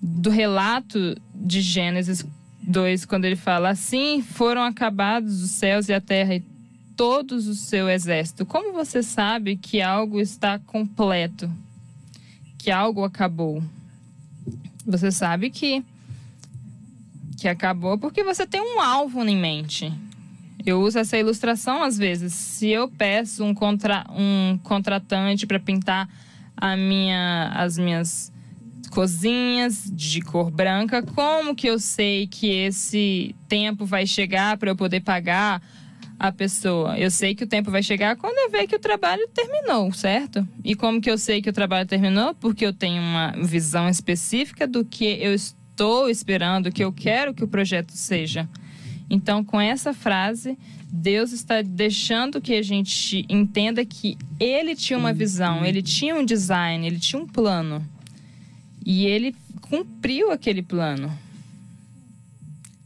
do 0.00 0.30
relato 0.30 1.16
de 1.34 1.60
Gênesis 1.60 2.24
2, 2.62 3.04
quando 3.04 3.24
ele 3.24 3.36
fala: 3.36 3.70
Assim 3.70 4.22
foram 4.22 4.62
acabados 4.62 5.42
os 5.42 5.50
céus 5.50 5.88
e 5.88 5.92
a 5.92 6.00
terra 6.00 6.36
e 6.36 6.44
todos 6.96 7.46
o 7.46 7.54
seu 7.54 7.88
exército. 7.88 8.46
Como 8.46 8.72
você 8.72 9.02
sabe 9.02 9.56
que 9.56 9.82
algo 9.82 10.20
está 10.20 10.58
completo? 10.58 11.50
que 12.66 12.70
algo 12.72 13.04
acabou. 13.04 13.62
Você 14.84 15.12
sabe 15.12 15.50
que 15.50 15.84
que 17.38 17.46
acabou 17.46 17.96
porque 17.96 18.24
você 18.24 18.44
tem 18.44 18.60
um 18.60 18.80
alvo 18.80 19.22
em 19.22 19.36
mente. 19.36 19.92
Eu 20.66 20.80
uso 20.80 20.98
essa 20.98 21.16
ilustração 21.16 21.84
às 21.84 21.96
vezes. 21.96 22.34
Se 22.34 22.68
eu 22.68 22.88
peço 22.88 23.44
um, 23.44 23.54
contra, 23.54 24.04
um 24.10 24.58
contratante 24.64 25.46
para 25.46 25.60
pintar 25.60 26.08
a 26.56 26.76
minha, 26.76 27.52
as 27.54 27.78
minhas 27.78 28.32
cozinhas 28.90 29.88
de 29.92 30.20
cor 30.20 30.50
branca, 30.50 31.02
como 31.02 31.54
que 31.54 31.68
eu 31.68 31.78
sei 31.78 32.26
que 32.26 32.48
esse 32.50 33.32
tempo 33.48 33.86
vai 33.86 34.08
chegar 34.08 34.56
para 34.56 34.70
eu 34.70 34.74
poder 34.74 35.02
pagar 35.02 35.62
a 36.18 36.32
pessoa? 36.32 36.98
Eu 36.98 37.12
sei 37.12 37.32
que 37.36 37.44
o 37.44 37.46
tempo 37.46 37.70
vai 37.70 37.82
chegar 37.82 38.16
quando 38.16 38.36
eu 38.36 38.50
ver 38.50 38.66
que 38.66 38.74
o 38.74 38.80
trabalho 38.80 39.28
terminou, 39.28 39.92
certo? 39.92 40.48
E 40.64 40.74
como 40.74 41.00
que 41.00 41.10
eu 41.10 41.16
sei 41.16 41.40
que 41.40 41.50
o 41.50 41.52
trabalho 41.52 41.86
terminou? 41.86 42.34
Porque 42.34 42.66
eu 42.66 42.72
tenho 42.72 43.00
uma 43.00 43.32
visão 43.44 43.88
específica 43.88 44.66
do 44.66 44.84
que 44.84 45.04
eu 45.04 45.32
estou 45.32 46.10
esperando, 46.10 46.72
que 46.72 46.82
eu 46.82 46.92
quero 46.92 47.32
que 47.32 47.44
o 47.44 47.48
projeto 47.48 47.92
seja. 47.92 48.48
Então, 49.08 49.44
com 49.44 49.60
essa 49.60 49.94
frase, 49.94 50.58
Deus 50.90 51.32
está 51.32 51.62
deixando 51.62 52.40
que 52.40 52.54
a 52.54 52.62
gente 52.62 53.24
entenda 53.28 53.84
que 53.84 54.16
ele 54.38 54.74
tinha 54.74 54.98
uma 54.98 55.12
visão, 55.12 55.64
ele 55.64 55.82
tinha 55.82 56.14
um 56.14 56.24
design, 56.24 56.86
ele 56.86 56.98
tinha 56.98 57.20
um 57.20 57.26
plano. 57.26 57.86
E 58.84 59.06
ele 59.06 59.34
cumpriu 59.60 60.30
aquele 60.30 60.62
plano. 60.62 61.16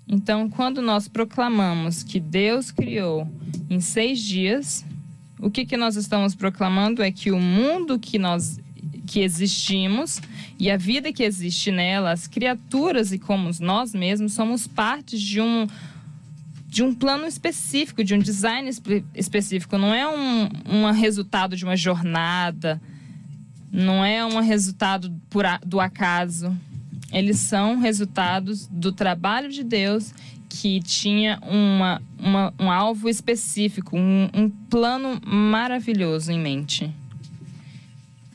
Então, 0.08 0.48
quando 0.50 0.82
nós 0.82 1.06
proclamamos 1.06 2.02
que 2.02 2.18
Deus 2.18 2.70
criou 2.70 3.28
em 3.68 3.80
seis 3.80 4.18
dias, 4.20 4.84
o 5.38 5.50
que, 5.50 5.64
que 5.64 5.76
nós 5.76 5.96
estamos 5.96 6.34
proclamando 6.34 7.02
é 7.02 7.10
que 7.10 7.30
o 7.30 7.40
mundo 7.40 7.98
que 7.98 8.18
nós 8.18 8.58
que 9.06 9.20
existimos 9.20 10.20
e 10.58 10.70
a 10.70 10.76
vida 10.76 11.12
que 11.12 11.24
existe 11.24 11.72
nela, 11.72 12.12
as 12.12 12.28
criaturas 12.28 13.12
e 13.12 13.18
como 13.18 13.50
nós 13.60 13.92
mesmos 13.92 14.34
somos 14.34 14.68
parte 14.68 15.18
de 15.18 15.40
um 15.40 15.66
de 16.70 16.84
um 16.84 16.94
plano 16.94 17.26
específico, 17.26 18.04
de 18.04 18.14
um 18.14 18.20
design 18.20 18.68
espe 18.68 19.04
específico. 19.12 19.76
Não 19.76 19.92
é 19.92 20.06
um, 20.06 20.48
um 20.64 20.90
resultado 20.92 21.56
de 21.56 21.64
uma 21.64 21.76
jornada, 21.76 22.80
não 23.72 24.04
é 24.04 24.24
um 24.24 24.38
resultado 24.38 25.12
por 25.28 25.44
a, 25.44 25.58
do 25.66 25.80
acaso. 25.80 26.56
Eles 27.12 27.38
são 27.40 27.80
resultados 27.80 28.68
do 28.68 28.92
trabalho 28.92 29.50
de 29.50 29.64
Deus 29.64 30.14
que 30.48 30.80
tinha 30.80 31.40
uma, 31.42 32.00
uma 32.16 32.54
um 32.56 32.70
alvo 32.70 33.08
específico, 33.08 33.96
um, 33.96 34.28
um 34.32 34.48
plano 34.48 35.20
maravilhoso 35.26 36.30
em 36.30 36.38
mente. 36.38 36.88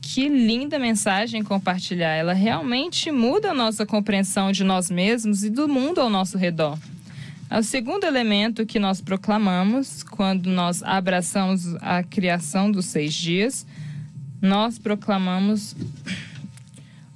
Que 0.01 0.27
linda 0.27 0.77
mensagem 0.77 1.42
compartilhar! 1.42 2.15
Ela 2.15 2.34
realmente 2.34 3.12
muda 3.12 3.51
a 3.51 3.54
nossa 3.54 3.86
compreensão 3.86 4.51
de 4.51 4.65
nós 4.65 4.92
mesmos 4.92 5.46
e 5.46 5.50
do 5.50 5.70
mundo 5.70 6.01
ao 6.01 6.10
nosso 6.10 6.38
redor. 6.38 6.77
O 7.52 7.64
segundo 7.64 8.06
elemento 8.06 8.66
que 8.66 8.80
nós 8.80 9.02
proclamamos 9.02 10.04
quando 10.04 10.50
nós 10.50 10.84
abraçamos 10.84 11.75
a 11.75 12.04
criação 12.04 12.72
dos 12.72 12.86
seis 12.86 13.14
dias 13.14 13.66
nós 14.46 14.78
proclamamos 14.78 15.75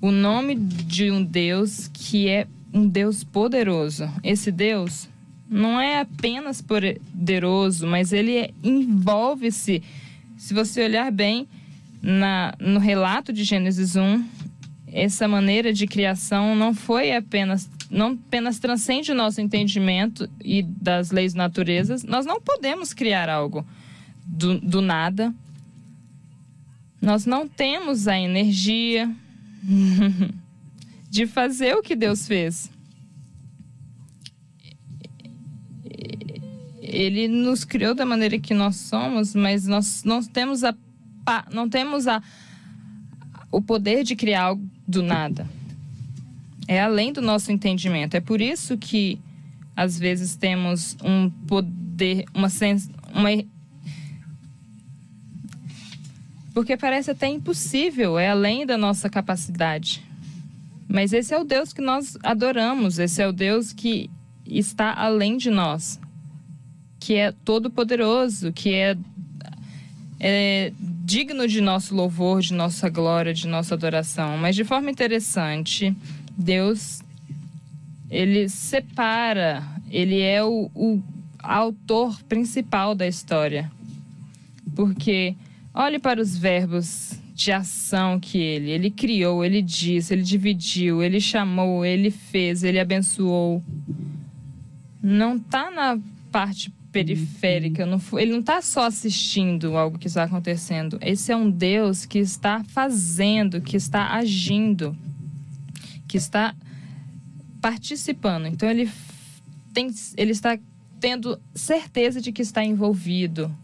o 0.01 0.11
nome 0.11 0.55
de 0.55 1.11
um 1.11 1.23
Deus 1.23 1.89
que 1.93 2.27
é 2.27 2.47
um 2.73 2.87
Deus 2.87 3.23
poderoso. 3.23 4.09
Esse 4.23 4.51
Deus 4.51 5.07
não 5.47 5.79
é 5.79 5.99
apenas 5.99 6.61
poderoso, 6.61 7.85
mas 7.85 8.11
ele 8.13 8.53
envolve-se. 8.63 9.83
Se 10.37 10.53
você 10.53 10.83
olhar 10.83 11.11
bem 11.11 11.47
na, 12.01 12.55
no 12.59 12.79
relato 12.79 13.31
de 13.33 13.43
Gênesis 13.43 13.95
1, 13.95 14.25
essa 14.91 15.27
maneira 15.27 15.71
de 15.71 15.85
criação 15.85 16.55
não 16.55 16.73
foi 16.73 17.15
apenas 17.15 17.69
não 17.89 18.11
apenas 18.11 18.59
transcende 18.59 19.11
o 19.11 19.15
nosso 19.15 19.41
entendimento 19.41 20.29
e 20.43 20.61
das 20.61 21.11
leis 21.11 21.33
naturezas. 21.33 22.03
Nós 22.03 22.25
não 22.25 22.39
podemos 22.39 22.93
criar 22.93 23.29
algo 23.29 23.65
do, 24.25 24.59
do 24.59 24.81
nada. 24.81 25.33
Nós 27.01 27.25
não 27.25 27.47
temos 27.47 28.07
a 28.07 28.19
energia 28.19 29.09
de 31.09 31.25
fazer 31.25 31.75
o 31.75 31.81
que 31.81 31.95
Deus 31.95 32.27
fez. 32.27 32.69
Ele 36.79 37.27
nos 37.27 37.63
criou 37.63 37.95
da 37.95 38.05
maneira 38.05 38.39
que 38.39 38.53
nós 38.53 38.75
somos, 38.75 39.33
mas 39.33 39.65
nós 39.65 40.03
não 40.03 40.23
temos 40.23 40.63
a 40.63 40.75
não 41.51 41.69
temos 41.69 42.07
a 42.07 42.23
o 43.51 43.61
poder 43.61 44.03
de 44.03 44.15
criar 44.15 44.45
algo 44.45 44.67
do 44.87 45.03
nada. 45.03 45.47
É 46.69 46.79
além 46.79 47.11
do 47.11 47.19
nosso 47.19 47.51
entendimento. 47.51 48.13
É 48.13 48.19
por 48.21 48.39
isso 48.39 48.77
que 48.77 49.19
às 49.75 49.97
vezes 49.97 50.35
temos 50.35 50.95
um 51.03 51.27
poder, 51.27 52.25
uma, 52.31 52.47
sens, 52.47 52.87
uma 53.11 53.29
porque 56.53 56.77
parece 56.77 57.09
até 57.09 57.27
impossível, 57.27 58.19
é 58.19 58.29
além 58.29 58.67
da 58.67 58.77
nossa 58.77 59.09
capacidade. 59.09 60.05
Mas 60.87 61.11
esse 61.11 61.33
é 61.33 61.39
o 61.39 61.43
Deus 61.43 61.73
que 61.73 61.81
nós 61.81 62.15
adoramos, 62.21 62.99
esse 62.99 63.19
é 63.19 63.27
o 63.27 63.33
Deus 63.33 63.73
que 63.73 64.07
está 64.45 64.93
além 64.93 65.37
de 65.37 65.49
nós, 65.49 65.99
que 66.99 67.15
é 67.15 67.31
todo-poderoso, 67.31 68.53
que 68.53 68.75
é, 68.75 68.95
é 70.19 70.71
digno 71.03 71.47
de 71.47 71.61
nosso 71.61 71.95
louvor, 71.95 72.41
de 72.41 72.53
nossa 72.53 72.89
glória, 72.89 73.33
de 73.33 73.47
nossa 73.47 73.73
adoração. 73.73 74.37
Mas 74.37 74.55
de 74.55 74.63
forma 74.63 74.91
interessante, 74.91 75.95
Deus 76.39 77.01
ele 78.09 78.49
separa, 78.49 79.63
ele 79.91 80.19
é 80.19 80.43
o, 80.43 80.71
o 80.73 81.03
autor 81.37 82.23
principal 82.23 82.95
da 82.95 83.07
história. 83.07 83.71
Porque 84.75 85.35
Olhe 85.73 85.99
para 85.99 86.19
os 86.19 86.35
verbos 86.35 87.13
de 87.33 87.51
ação 87.51 88.19
que 88.19 88.37
ele, 88.37 88.71
ele 88.71 88.89
criou, 88.89 89.45
ele 89.45 89.61
disse, 89.61 90.13
ele 90.13 90.23
dividiu, 90.23 91.01
ele 91.01 91.21
chamou, 91.21 91.85
ele 91.85 92.11
fez, 92.11 92.63
ele 92.63 92.79
abençoou. 92.79 93.63
Não 95.01 95.37
está 95.37 95.69
na 95.71 95.97
parte 96.31 96.69
periférica, 96.91 97.85
não, 97.85 98.01
ele 98.17 98.31
não 98.31 98.39
está 98.39 98.61
só 98.61 98.87
assistindo 98.87 99.77
algo 99.77 99.97
que 99.97 100.07
está 100.07 100.23
acontecendo. 100.23 100.97
Esse 101.01 101.31
é 101.31 101.35
um 101.35 101.49
Deus 101.49 102.03
que 102.03 102.17
está 102.17 102.63
fazendo, 102.63 103.61
que 103.61 103.77
está 103.77 104.15
agindo, 104.15 104.93
que 106.09 106.17
está 106.17 106.55
participando. 107.61 108.47
Então 108.47 108.69
ele 108.69 108.91
tem, 109.73 109.93
ele 110.17 110.31
está 110.31 110.57
tendo 110.99 111.39
certeza 111.53 112.19
de 112.19 112.31
que 112.31 112.41
está 112.41 112.63
envolvido. 112.65 113.55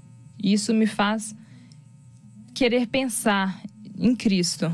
Isso 0.42 0.74
me 0.74 0.86
faz 0.86 1.36
querer 2.54 2.88
pensar 2.88 3.62
em 3.98 4.16
Cristo, 4.16 4.74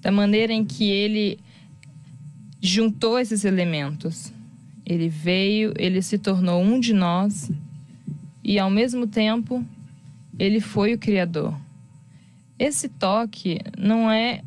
da 0.00 0.10
maneira 0.10 0.52
em 0.52 0.64
que 0.64 0.90
ele 0.90 1.38
juntou 2.60 3.18
esses 3.18 3.44
elementos. 3.44 4.32
Ele 4.84 5.08
veio, 5.08 5.72
ele 5.78 6.02
se 6.02 6.18
tornou 6.18 6.62
um 6.62 6.80
de 6.80 6.92
nós 6.92 7.50
e, 8.42 8.58
ao 8.58 8.68
mesmo 8.68 9.06
tempo, 9.06 9.64
ele 10.38 10.60
foi 10.60 10.94
o 10.94 10.98
Criador. 10.98 11.58
Esse 12.58 12.88
toque 12.88 13.60
não 13.78 14.10
é 14.10 14.42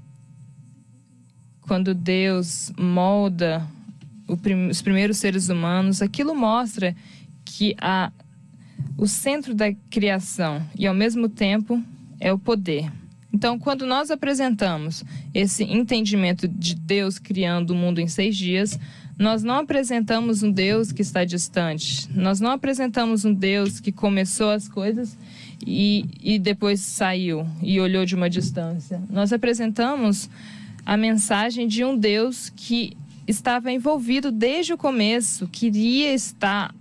quando 1.67 1.93
Deus 1.93 2.71
molda 2.77 3.67
os 4.27 4.81
primeiros 4.81 5.17
seres 5.17 5.49
humanos, 5.49 6.01
aquilo 6.01 6.33
mostra 6.35 6.95
que 7.45 7.75
a 7.79 8.11
o 8.97 9.07
centro 9.07 9.53
da 9.53 9.71
criação 9.89 10.61
e, 10.77 10.87
ao 10.87 10.93
mesmo 10.93 11.29
tempo, 11.29 11.81
é 12.19 12.33
o 12.33 12.39
poder. 12.39 12.91
Então, 13.31 13.59
quando 13.59 13.85
nós 13.85 14.09
apresentamos 14.09 15.03
esse 15.33 15.63
entendimento 15.63 16.47
de 16.47 16.73
Deus 16.73 17.19
criando 17.19 17.71
o 17.71 17.75
mundo 17.75 17.99
em 17.99 18.07
seis 18.07 18.35
dias, 18.35 18.79
nós 19.17 19.43
não 19.43 19.55
apresentamos 19.55 20.41
um 20.41 20.51
Deus 20.51 20.91
que 20.91 21.01
está 21.01 21.23
distante. 21.23 22.07
Nós 22.13 22.39
não 22.39 22.51
apresentamos 22.51 23.25
um 23.25 23.33
Deus 23.33 23.79
que 23.79 23.91
começou 23.91 24.49
as 24.49 24.67
coisas 24.67 25.17
e, 25.65 26.05
e 26.21 26.39
depois 26.39 26.79
saiu 26.81 27.45
e 27.61 27.79
olhou 27.79 28.05
de 28.05 28.15
uma 28.15 28.29
distância. 28.29 29.01
Nós 29.09 29.31
apresentamos 29.31 30.29
a 30.87 30.95
mensagem 30.95 31.67
de 31.67 31.83
um 31.83 31.97
Deus 31.97 32.49
que 32.49 32.95
estava 33.27 33.69
envolvido 33.69 34.31
desde 34.31 34.71
o 34.71 34.77
começo, 34.77 35.45
queria 35.45 36.13
estar 36.13 36.73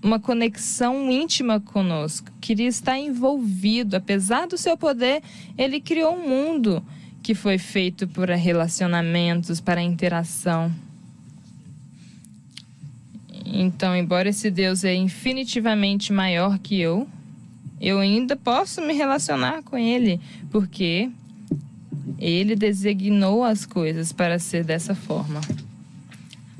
uma 0.00 0.20
conexão 0.20 1.10
íntima 1.10 1.58
conosco, 1.58 2.30
queria 2.40 2.68
estar 2.68 2.96
envolvido. 2.96 3.96
Apesar 3.96 4.46
do 4.46 4.56
seu 4.56 4.76
poder, 4.76 5.20
ele 5.58 5.80
criou 5.80 6.14
um 6.14 6.28
mundo 6.28 6.80
que 7.24 7.34
foi 7.34 7.58
feito 7.58 8.06
por 8.06 8.28
relacionamentos, 8.28 9.60
para 9.60 9.82
interação. 9.82 10.72
Então, 13.44 13.96
embora 13.96 14.28
esse 14.28 14.48
Deus 14.48 14.84
é 14.84 14.94
infinitivamente 14.94 16.12
maior 16.12 16.56
que 16.60 16.80
eu, 16.80 17.08
eu 17.80 17.98
ainda 17.98 18.36
posso 18.36 18.80
me 18.80 18.92
relacionar 18.92 19.64
com 19.64 19.76
ele, 19.76 20.20
porque 20.52 21.10
ele 22.20 22.54
designou 22.54 23.42
as 23.42 23.64
coisas 23.64 24.12
para 24.12 24.38
ser 24.38 24.62
dessa 24.62 24.94
forma. 24.94 25.40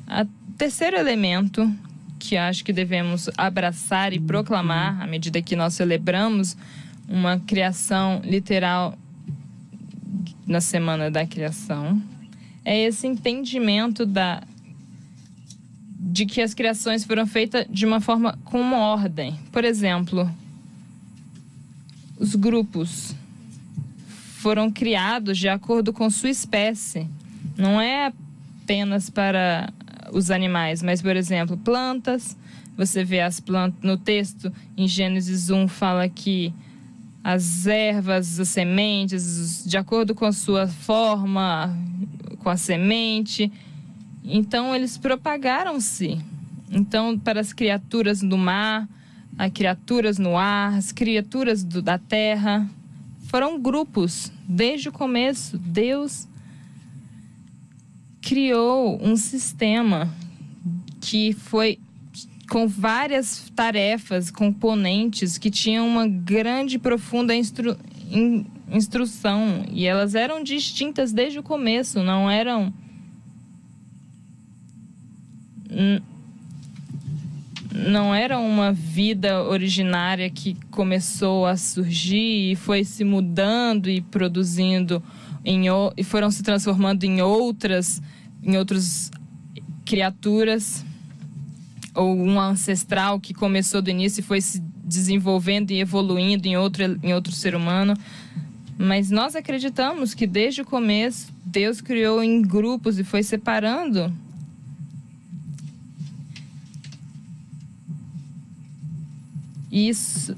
O 0.08 0.56
terceiro 0.56 0.96
elemento 0.96 1.70
que 2.18 2.36
acho 2.36 2.64
que 2.64 2.72
devemos 2.72 3.30
abraçar 3.36 4.12
e 4.12 4.20
proclamar 4.20 5.02
à 5.02 5.06
medida 5.06 5.40
que 5.40 5.56
nós 5.56 5.74
celebramos 5.74 6.56
uma 7.08 7.38
criação 7.40 8.20
literal 8.24 8.96
na 10.46 10.60
semana 10.60 11.10
da 11.10 11.26
criação 11.26 12.00
é 12.64 12.78
esse 12.78 13.06
entendimento 13.06 14.04
da 14.04 14.42
de 16.02 16.26
que 16.26 16.40
as 16.40 16.54
criações 16.54 17.04
foram 17.04 17.26
feitas 17.26 17.66
de 17.70 17.86
uma 17.86 18.00
forma 18.00 18.38
com 18.44 18.60
uma 18.60 18.78
ordem. 18.78 19.38
Por 19.52 19.64
exemplo, 19.64 20.30
os 22.18 22.34
grupos 22.34 23.14
foram 24.40 24.70
criados 24.70 25.36
de 25.36 25.50
acordo 25.50 25.92
com 25.92 26.08
sua 26.08 26.30
espécie. 26.30 27.06
Não 27.58 27.78
é 27.78 28.10
apenas 28.62 29.10
para 29.10 29.70
os 30.12 30.30
animais, 30.30 30.82
mas, 30.82 31.02
por 31.02 31.14
exemplo, 31.14 31.58
plantas. 31.58 32.38
Você 32.74 33.04
vê 33.04 33.20
as 33.20 33.38
plantas 33.38 33.82
no 33.82 33.98
texto, 33.98 34.50
em 34.78 34.88
Gênesis 34.88 35.50
1, 35.50 35.68
fala 35.68 36.08
que 36.08 36.54
as 37.22 37.66
ervas, 37.66 38.40
as 38.40 38.48
sementes, 38.48 39.62
de 39.66 39.76
acordo 39.76 40.14
com 40.14 40.24
a 40.24 40.32
sua 40.32 40.66
forma, 40.66 41.76
com 42.38 42.48
a 42.48 42.56
semente. 42.56 43.52
Então, 44.24 44.74
eles 44.74 44.96
propagaram-se. 44.96 46.18
Então, 46.70 47.18
para 47.18 47.40
as 47.40 47.52
criaturas 47.52 48.20
do 48.20 48.38
mar, 48.38 48.88
as 49.36 49.52
criaturas 49.52 50.16
no 50.18 50.38
ar, 50.38 50.78
as 50.78 50.92
criaturas 50.92 51.62
do, 51.62 51.82
da 51.82 51.98
terra. 51.98 52.66
Foram 53.30 53.60
grupos. 53.60 54.32
Desde 54.48 54.88
o 54.88 54.92
começo, 54.92 55.56
Deus 55.56 56.26
criou 58.20 59.00
um 59.00 59.14
sistema 59.14 60.12
que 61.00 61.32
foi 61.32 61.78
com 62.50 62.66
várias 62.66 63.48
tarefas, 63.54 64.32
componentes 64.32 65.38
que 65.38 65.48
tinham 65.48 65.86
uma 65.86 66.08
grande 66.08 66.76
profunda 66.76 67.32
instru 67.32 67.76
in 68.10 68.44
instrução 68.68 69.64
e 69.70 69.86
elas 69.86 70.16
eram 70.16 70.42
distintas 70.42 71.12
desde 71.12 71.38
o 71.38 71.42
começo, 71.42 72.02
não 72.02 72.28
eram 72.28 72.74
não 77.88 78.14
era 78.14 78.38
uma 78.38 78.72
vida 78.72 79.42
originária 79.42 80.28
que 80.28 80.56
começou 80.70 81.46
a 81.46 81.56
surgir 81.56 82.52
e 82.52 82.56
foi 82.56 82.84
se 82.84 83.04
mudando 83.04 83.88
e 83.88 84.00
produzindo 84.00 85.02
em, 85.44 85.64
e 85.96 86.04
foram 86.04 86.30
se 86.30 86.42
transformando 86.42 87.04
em 87.04 87.22
outras 87.22 88.02
em 88.42 88.56
outras 88.56 89.10
criaturas? 89.84 90.84
Ou 91.94 92.16
um 92.16 92.40
ancestral 92.40 93.18
que 93.18 93.34
começou 93.34 93.82
do 93.82 93.90
início 93.90 94.20
e 94.20 94.24
foi 94.24 94.40
se 94.40 94.60
desenvolvendo 94.84 95.70
e 95.70 95.80
evoluindo 95.80 96.46
em 96.46 96.56
outro 96.56 96.98
em 97.02 97.12
outro 97.12 97.32
ser 97.32 97.54
humano? 97.54 97.94
Mas 98.78 99.10
nós 99.10 99.36
acreditamos 99.36 100.14
que 100.14 100.26
desde 100.26 100.62
o 100.62 100.64
começo 100.64 101.32
Deus 101.44 101.80
criou 101.80 102.22
em 102.22 102.40
grupos 102.40 102.98
e 102.98 103.04
foi 103.04 103.22
separando 103.22 104.12
Isso, 109.70 110.36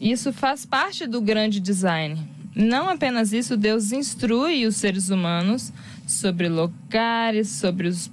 isso 0.00 0.32
faz 0.32 0.66
parte 0.66 1.06
do 1.06 1.20
grande 1.20 1.60
design. 1.60 2.18
Não 2.54 2.88
apenas 2.88 3.32
isso, 3.32 3.56
Deus 3.56 3.92
instrui 3.92 4.66
os 4.66 4.76
seres 4.76 5.08
humanos 5.08 5.72
sobre 6.06 6.48
lugares, 6.48 7.48
sobre 7.48 7.88
os, 7.88 8.10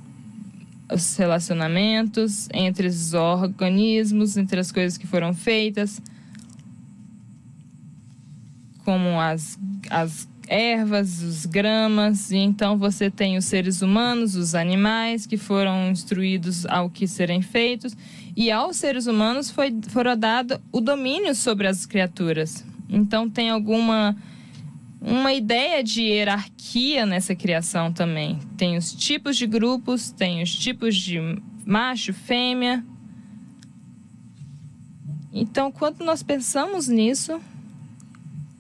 os 0.89 1.17
relacionamentos 1.17 2.47
entre 2.53 2.87
os 2.87 3.13
organismos, 3.13 4.37
entre 4.37 4.59
as 4.61 4.71
coisas 4.71 4.97
que 4.97 5.05
foram 5.05 5.33
feitas, 5.33 6.01
como 8.85 9.19
as, 9.19 9.59
as 9.89 10.28
ervas, 10.49 11.21
os 11.21 11.45
gramas, 11.45 12.31
e 12.31 12.37
então 12.37 12.77
você 12.77 13.09
tem 13.09 13.37
os 13.37 13.45
seres 13.45 13.81
humanos, 13.81 14.35
os 14.35 14.55
animais 14.55 15.25
que 15.25 15.37
foram 15.37 15.91
instruídos 15.91 16.65
ao 16.65 16.89
que 16.89 17.07
serem 17.07 17.41
feitos, 17.41 17.95
e 18.35 18.51
aos 18.51 18.77
seres 18.77 19.05
humanos 19.05 19.51
foi 19.51 19.73
foram 19.89 20.17
dado 20.17 20.59
o 20.71 20.81
domínio 20.81 21.35
sobre 21.35 21.67
as 21.67 21.85
criaturas. 21.85 22.65
Então 22.89 23.29
tem 23.29 23.49
alguma 23.49 24.15
uma 25.01 25.33
ideia 25.33 25.83
de 25.83 26.01
hierarquia 26.01 27.05
nessa 27.05 27.33
criação 27.33 27.93
também. 27.93 28.37
Tem 28.57 28.75
os 28.75 28.93
tipos 28.93 29.37
de 29.37 29.47
grupos, 29.47 30.11
tem 30.11 30.41
os 30.41 30.53
tipos 30.53 30.95
de 30.95 31.19
macho, 31.65 32.11
fêmea. 32.13 32.83
Então, 35.31 35.71
quando 35.71 36.03
nós 36.03 36.21
pensamos 36.21 36.87
nisso, 36.87 37.39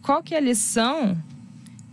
qual 0.01 0.23
que 0.23 0.33
é 0.33 0.37
a 0.37 0.41
lição 0.41 1.17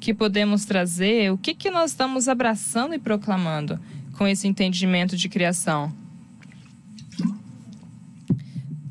que 0.06 0.14
podemos 0.14 0.64
trazer? 0.64 1.32
O 1.32 1.36
que, 1.36 1.52
que 1.52 1.68
nós 1.68 1.90
estamos 1.90 2.28
abraçando 2.28 2.94
e 2.94 2.98
proclamando 2.98 3.76
com 4.12 4.24
esse 4.24 4.46
entendimento 4.46 5.16
de 5.16 5.28
criação? 5.28 5.92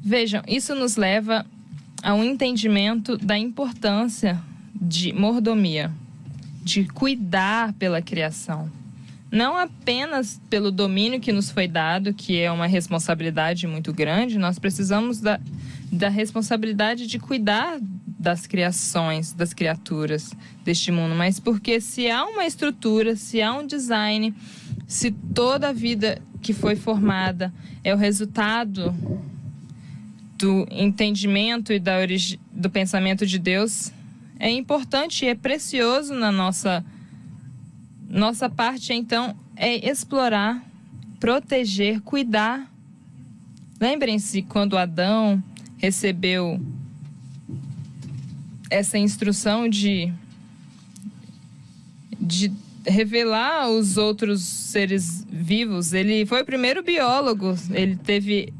Vejam, 0.04 0.44
isso 0.46 0.76
nos 0.76 0.98
leva 0.98 1.46
a 2.04 2.14
um 2.14 2.22
entendimento 2.22 3.16
da 3.18 3.38
importância 3.38 4.42
de 4.76 5.14
mordomia, 5.14 5.90
de 6.62 6.84
cuidar 6.84 7.72
pela 7.76 8.02
criação. 8.02 8.70
Não 9.32 9.58
apenas 9.58 10.42
pelo 10.50 10.70
domínio 10.70 11.22
que 11.22 11.32
nos 11.32 11.50
foi 11.50 11.66
dado, 11.66 12.14
que 12.14 12.42
é 12.42 12.52
uma 12.52 12.68
responsabilidade 12.68 13.66
muito 13.68 13.94
grande, 13.94 14.38
nós 14.38 14.60
precisamos 14.60 15.22
da, 15.22 15.40
da 15.90 16.10
responsabilidade 16.10 17.08
de 17.08 17.18
cuidar 17.18 17.80
das 18.26 18.48
criações, 18.48 19.34
das 19.34 19.54
criaturas 19.54 20.34
deste 20.64 20.92
mundo, 20.92 21.14
mas 21.14 21.40
porque 21.40 21.80
se 21.80 22.10
há 22.10 22.26
uma 22.26 22.44
estrutura, 22.44 23.16
se 23.16 23.40
há 23.40 23.54
um 23.54 23.68
design, 23.68 24.34
se 24.88 25.12
toda 25.12 25.70
a 25.70 25.72
vida 25.72 26.20
que 26.42 26.52
foi 26.52 26.76
formada 26.76 27.54
é 27.84 27.94
o 27.94 27.98
resultado 27.98 28.92
do 30.40 30.68
entendimento 30.72 31.72
e 31.72 31.78
da 31.78 31.98
do 32.52 32.68
pensamento 32.68 33.28
de 33.28 33.38
Deus 33.38 33.94
é 34.40 34.50
importante 34.50 35.24
e 35.24 35.28
é 35.28 35.36
precioso 35.36 36.16
na 36.16 36.32
nossa 36.32 36.84
nossa 38.10 38.50
parte 38.50 38.92
então 38.92 39.36
é 39.56 39.88
explorar, 39.88 40.64
proteger, 41.20 42.02
cuidar. 42.02 42.72
Lembrem-se 43.80 44.42
quando 44.42 44.80
Adão 44.80 45.44
recebeu 45.78 46.60
essa 48.76 48.98
instrução 48.98 49.70
de 49.70 50.14
de 52.20 52.52
revelar 52.86 53.70
os 53.70 53.98
outros 53.98 54.42
seres 54.44 55.26
vivos. 55.30 55.94
Ele 55.94 56.26
foi 56.26 56.42
o 56.42 56.46
primeiro 56.46 56.84
biólogo. 56.84 57.56
Ele 57.72 57.96
teve 57.96 58.54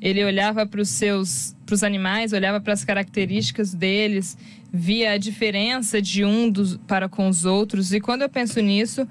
ele 0.00 0.24
olhava 0.24 0.64
para 0.64 0.80
os 0.80 0.88
seus 0.88 1.54
para 1.66 1.74
os 1.74 1.82
animais, 1.82 2.32
olhava 2.32 2.60
para 2.60 2.72
as 2.72 2.82
características 2.82 3.74
deles, 3.74 4.38
via 4.72 5.12
a 5.12 5.18
diferença 5.18 6.00
de 6.00 6.24
um 6.24 6.48
dos, 6.50 6.78
para 6.86 7.08
com 7.10 7.28
os 7.28 7.44
outros. 7.44 7.92
E 7.92 8.00
quando 8.00 8.22
eu 8.22 8.28
penso 8.28 8.58
nisso, 8.60 9.06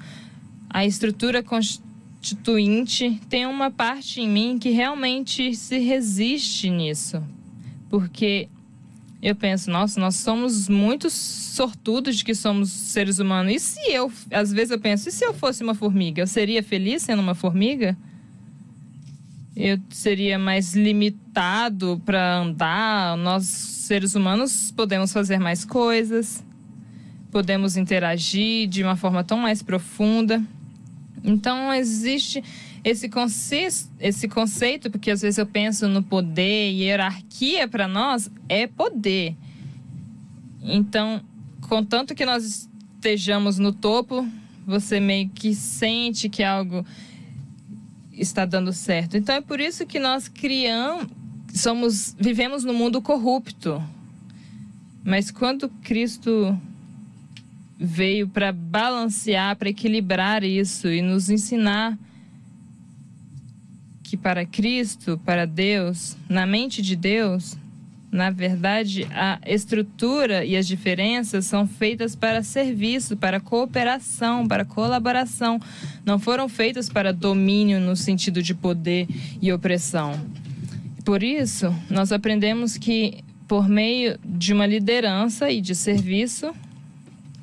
a 0.67 0.83
estrutura 0.83 1.43
constituinte 1.43 3.21
tem 3.29 3.45
uma 3.45 3.69
parte 3.69 4.21
em 4.21 4.27
mim 4.27 4.57
que 4.57 4.69
realmente 4.69 5.53
se 5.55 5.77
resiste 5.77 6.69
nisso. 6.69 7.21
Porque 7.89 8.49
eu 9.27 9.35
penso, 9.35 9.69
nossa, 9.69 9.99
nós 9.99 10.15
somos 10.15 10.69
muito 10.69 11.09
sortudos 11.09 12.17
de 12.17 12.23
que 12.23 12.35
somos 12.35 12.69
seres 12.71 13.19
humanos. 13.19 13.53
E 13.53 13.59
se 13.59 13.91
eu, 13.91 14.11
às 14.31 14.51
vezes 14.51 14.71
eu 14.71 14.79
penso, 14.79 15.09
e 15.09 15.11
se 15.11 15.25
eu 15.25 15.33
fosse 15.33 15.63
uma 15.63 15.75
formiga, 15.75 16.21
eu 16.21 16.27
seria 16.27 16.63
feliz 16.63 17.03
sendo 17.03 17.21
uma 17.21 17.35
formiga? 17.35 17.97
eu 19.59 19.79
seria 19.89 20.37
mais 20.37 20.75
limitado 20.75 21.99
para 22.05 22.37
andar. 22.37 23.17
Nós, 23.17 23.45
seres 23.45 24.13
humanos, 24.13 24.71
podemos 24.71 25.11
fazer 25.11 25.39
mais 25.39 25.65
coisas, 25.65 26.45
podemos 27.31 27.75
interagir 27.75 28.67
de 28.67 28.83
uma 28.83 28.95
forma 28.95 29.23
tão 29.23 29.39
mais 29.39 29.63
profunda. 29.63 30.41
Então, 31.23 31.73
existe 31.73 32.43
esse, 32.89 33.09
conceito, 33.09 33.89
esse 33.99 34.29
conceito, 34.29 34.89
porque 34.89 35.11
às 35.11 35.21
vezes 35.21 35.37
eu 35.37 35.45
penso 35.45 35.89
no 35.89 36.01
poder 36.01 36.71
e 36.71 36.83
hierarquia 36.83 37.67
para 37.67 37.85
nós 37.85 38.31
é 38.47 38.65
poder. 38.65 39.35
Então, 40.63 41.21
contanto 41.67 42.15
que 42.15 42.25
nós 42.25 42.69
estejamos 42.95 43.59
no 43.59 43.73
topo, 43.73 44.25
você 44.65 45.01
meio 45.01 45.27
que 45.27 45.53
sente 45.53 46.29
que 46.29 46.41
algo 46.41 46.85
está 48.13 48.45
dando 48.45 48.71
certo. 48.71 49.17
Então 49.17 49.35
é 49.35 49.41
por 49.41 49.59
isso 49.59 49.85
que 49.85 49.99
nós 49.99 50.29
criamos, 50.29 51.07
somos, 51.53 52.15
vivemos 52.17 52.63
no 52.63 52.73
mundo 52.73 53.01
corrupto. 53.01 53.83
Mas 55.03 55.29
quando 55.29 55.67
Cristo 55.83 56.57
veio 57.77 58.29
para 58.29 58.53
balancear, 58.53 59.57
para 59.57 59.67
equilibrar 59.67 60.41
isso 60.45 60.87
e 60.87 61.01
nos 61.01 61.29
ensinar 61.29 61.97
que 64.07 64.15
para 64.15 64.45
Cristo, 64.45 65.19
para 65.25 65.45
Deus, 65.45 66.15
na 66.29 66.47
mente 66.47 66.81
de 66.81 66.95
Deus, 66.95 67.57
na 68.09 68.29
verdade, 68.31 69.05
a 69.11 69.37
estrutura 69.45 70.45
e 70.45 70.55
as 70.55 70.65
diferenças 70.65 71.45
são 71.45 71.67
feitas 71.67 72.15
para 72.15 72.41
serviço, 72.41 73.17
para 73.17 73.41
cooperação, 73.41 74.47
para 74.47 74.63
colaboração. 74.63 75.59
Não 76.05 76.17
foram 76.17 76.47
feitas 76.47 76.87
para 76.87 77.11
domínio 77.11 77.81
no 77.81 77.97
sentido 77.97 78.41
de 78.41 78.55
poder 78.55 79.07
e 79.41 79.51
opressão. 79.51 80.17
Por 81.03 81.21
isso, 81.21 81.75
nós 81.89 82.13
aprendemos 82.13 82.77
que, 82.77 83.25
por 83.45 83.67
meio 83.67 84.17
de 84.23 84.53
uma 84.53 84.65
liderança 84.65 85.51
e 85.51 85.59
de 85.59 85.75
serviço, 85.75 86.55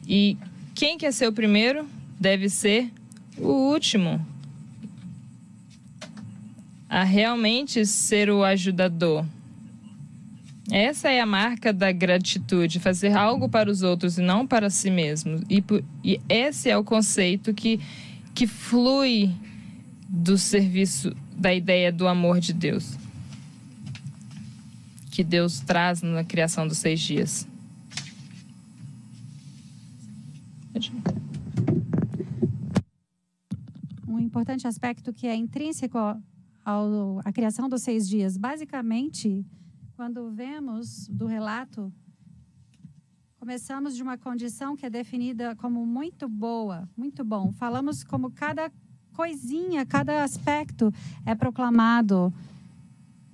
e 0.08 0.38
quem 0.74 0.96
quer 0.96 1.12
ser 1.12 1.28
o 1.28 1.32
primeiro 1.32 1.86
deve 2.18 2.48
ser 2.48 2.90
o 3.36 3.70
último. 3.70 4.33
A 6.94 7.02
realmente 7.02 7.84
ser 7.84 8.30
o 8.30 8.44
ajudador. 8.44 9.26
Essa 10.70 11.10
é 11.10 11.20
a 11.20 11.26
marca 11.26 11.72
da 11.72 11.90
gratitude, 11.90 12.78
fazer 12.78 13.16
algo 13.16 13.48
para 13.48 13.68
os 13.68 13.82
outros 13.82 14.16
e 14.16 14.22
não 14.22 14.46
para 14.46 14.70
si 14.70 14.92
mesmo. 14.92 15.42
E, 15.50 15.60
e 16.04 16.20
esse 16.28 16.70
é 16.70 16.78
o 16.78 16.84
conceito 16.84 17.52
que, 17.52 17.80
que 18.32 18.46
flui 18.46 19.34
do 20.08 20.38
serviço, 20.38 21.12
da 21.36 21.52
ideia 21.52 21.90
do 21.90 22.06
amor 22.06 22.38
de 22.38 22.52
Deus. 22.52 22.96
Que 25.10 25.24
Deus 25.24 25.58
traz 25.58 26.00
na 26.00 26.22
criação 26.22 26.64
dos 26.68 26.78
seis 26.78 27.00
dias. 27.00 27.44
Um 34.06 34.20
importante 34.20 34.68
aspecto 34.68 35.12
que 35.12 35.26
é 35.26 35.34
intrínseco 35.34 35.98
à 36.64 37.32
criação 37.32 37.68
dos 37.68 37.82
seis 37.82 38.08
dias. 38.08 38.36
Basicamente, 38.36 39.44
quando 39.96 40.30
vemos 40.30 41.06
do 41.08 41.26
relato, 41.26 41.92
começamos 43.38 43.94
de 43.94 44.02
uma 44.02 44.16
condição 44.16 44.74
que 44.74 44.86
é 44.86 44.90
definida 44.90 45.54
como 45.56 45.84
muito 45.84 46.28
boa, 46.28 46.88
muito 46.96 47.24
bom. 47.24 47.52
Falamos 47.52 48.02
como 48.02 48.30
cada 48.30 48.72
coisinha, 49.12 49.84
cada 49.84 50.24
aspecto 50.24 50.92
é 51.24 51.34
proclamado, 51.34 52.32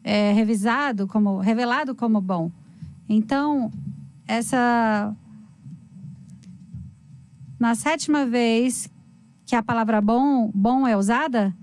é 0.03 0.33
revisado 0.33 1.07
como 1.07 1.39
revelado 1.39 1.95
como 1.95 2.21
bom. 2.21 2.51
Então, 3.09 3.71
essa 4.27 5.15
na 7.59 7.75
sétima 7.75 8.25
vez 8.25 8.91
que 9.45 9.55
a 9.55 9.63
palavra 9.63 10.01
bom, 10.01 10.51
bom 10.55 10.87
é 10.87 10.97
usada, 10.97 11.55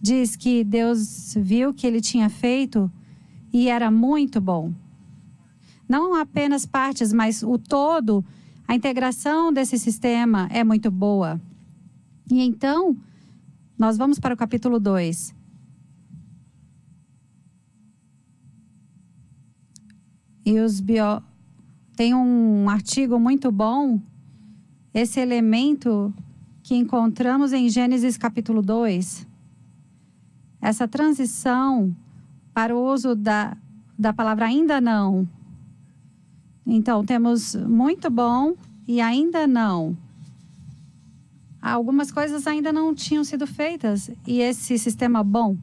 diz 0.00 0.36
que 0.36 0.64
Deus 0.64 1.34
viu 1.36 1.74
que 1.74 1.86
ele 1.86 2.00
tinha 2.00 2.28
feito 2.28 2.90
e 3.52 3.68
era 3.68 3.90
muito 3.90 4.40
bom. 4.40 4.72
Não 5.88 6.14
apenas 6.14 6.66
partes, 6.66 7.12
mas 7.12 7.42
o 7.42 7.58
todo, 7.58 8.24
a 8.66 8.74
integração 8.74 9.52
desse 9.52 9.78
sistema 9.78 10.48
é 10.50 10.62
muito 10.62 10.90
boa. 10.90 11.40
E 12.30 12.40
então, 12.42 12.96
nós 13.78 13.96
vamos 13.96 14.18
para 14.18 14.34
o 14.34 14.36
capítulo 14.36 14.78
2. 14.78 15.34
E 20.44 20.60
os 20.60 20.80
bio... 20.80 21.22
tem 21.96 22.14
um 22.14 22.68
artigo 22.68 23.18
muito 23.18 23.50
bom, 23.50 24.00
esse 24.92 25.20
elemento 25.20 26.12
que 26.62 26.74
encontramos 26.74 27.52
em 27.52 27.68
Gênesis 27.68 28.18
capítulo 28.18 28.60
2. 28.60 29.26
Essa 30.60 30.88
transição 30.88 31.94
para 32.52 32.74
o 32.74 32.92
uso 32.92 33.14
da, 33.14 33.56
da 33.98 34.12
palavra 34.12 34.46
ainda 34.46 34.80
não. 34.80 35.28
Então, 36.66 37.04
temos 37.04 37.54
muito 37.54 38.10
bom 38.10 38.54
e 38.86 39.00
ainda 39.00 39.46
não. 39.46 39.96
Algumas 41.60 42.10
coisas 42.10 42.46
ainda 42.46 42.72
não 42.72 42.94
tinham 42.94 43.24
sido 43.24 43.46
feitas 43.46 44.10
e 44.26 44.40
esse 44.40 44.78
sistema 44.78 45.24
bom. 45.24 45.56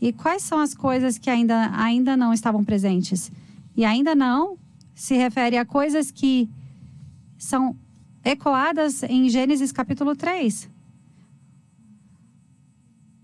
E 0.00 0.12
quais 0.12 0.42
são 0.42 0.58
as 0.58 0.74
coisas 0.74 1.18
que 1.18 1.30
ainda, 1.30 1.70
ainda 1.74 2.16
não 2.16 2.32
estavam 2.32 2.62
presentes? 2.62 3.32
E 3.76 3.84
ainda 3.84 4.14
não 4.14 4.58
se 4.94 5.14
refere 5.14 5.56
a 5.56 5.64
coisas 5.64 6.10
que 6.10 6.48
são 7.36 7.76
ecoadas 8.24 9.02
em 9.02 9.28
Gênesis 9.28 9.72
capítulo 9.72 10.14
3. 10.14 10.70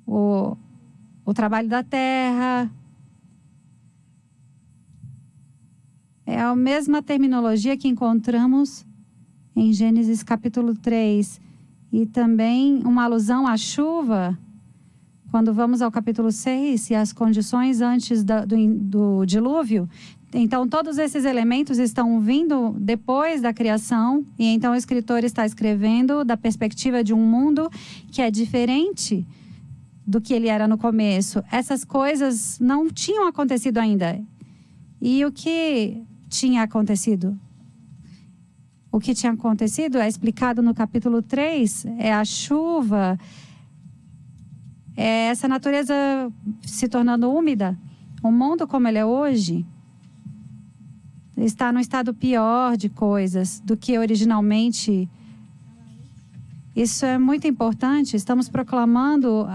O, 0.06 0.56
o 1.30 1.34
trabalho 1.34 1.68
da 1.68 1.82
terra, 1.82 2.70
É 6.30 6.38
a 6.38 6.54
mesma 6.54 7.02
terminologia 7.02 7.76
que 7.76 7.88
encontramos 7.88 8.86
em 9.56 9.72
Gênesis 9.72 10.22
capítulo 10.22 10.76
3 10.76 11.40
e 11.92 12.06
também 12.06 12.80
uma 12.84 13.02
alusão 13.02 13.48
à 13.48 13.56
chuva, 13.56 14.38
quando 15.28 15.52
vamos 15.52 15.82
ao 15.82 15.90
capítulo 15.90 16.30
6 16.30 16.90
e 16.90 16.94
as 16.94 17.12
condições 17.12 17.80
antes 17.80 18.22
da, 18.22 18.44
do, 18.44 18.54
do 18.74 19.26
dilúvio. 19.26 19.88
Então, 20.32 20.68
todos 20.68 20.98
esses 20.98 21.24
elementos 21.24 21.78
estão 21.78 22.20
vindo 22.20 22.76
depois 22.78 23.42
da 23.42 23.52
criação, 23.52 24.24
e 24.38 24.46
então 24.46 24.72
o 24.72 24.76
escritor 24.76 25.24
está 25.24 25.44
escrevendo 25.44 26.24
da 26.24 26.36
perspectiva 26.36 27.02
de 27.02 27.12
um 27.12 27.26
mundo 27.26 27.68
que 28.12 28.22
é 28.22 28.30
diferente 28.30 29.26
do 30.06 30.20
que 30.20 30.34
ele 30.34 30.48
era 30.48 30.66
no 30.66 30.78
começo. 30.78 31.42
Essas 31.50 31.84
coisas 31.84 32.58
não 32.58 32.88
tinham 32.88 33.26
acontecido 33.26 33.78
ainda. 33.78 34.20
E 35.00 35.24
o 35.24 35.32
que 35.32 36.02
tinha 36.28 36.62
acontecido. 36.62 37.38
O 38.92 38.98
que 38.98 39.14
tinha 39.14 39.32
acontecido 39.32 39.98
é 39.98 40.08
explicado 40.08 40.62
no 40.62 40.74
capítulo 40.74 41.22
3, 41.22 41.86
é 41.98 42.12
a 42.12 42.24
chuva, 42.24 43.16
é 44.96 45.28
essa 45.28 45.46
natureza 45.46 45.94
se 46.62 46.88
tornando 46.88 47.32
úmida. 47.32 47.78
O 48.22 48.30
mundo 48.30 48.66
como 48.66 48.88
ele 48.88 48.98
é 48.98 49.04
hoje 49.04 49.64
está 51.36 51.72
no 51.72 51.80
estado 51.80 52.12
pior 52.12 52.76
de 52.76 52.88
coisas 52.88 53.60
do 53.60 53.76
que 53.76 53.96
originalmente. 53.96 55.08
Isso 56.74 57.06
é 57.06 57.18
muito 57.18 57.46
importante. 57.46 58.16
Estamos 58.16 58.48
proclamando, 58.48 59.46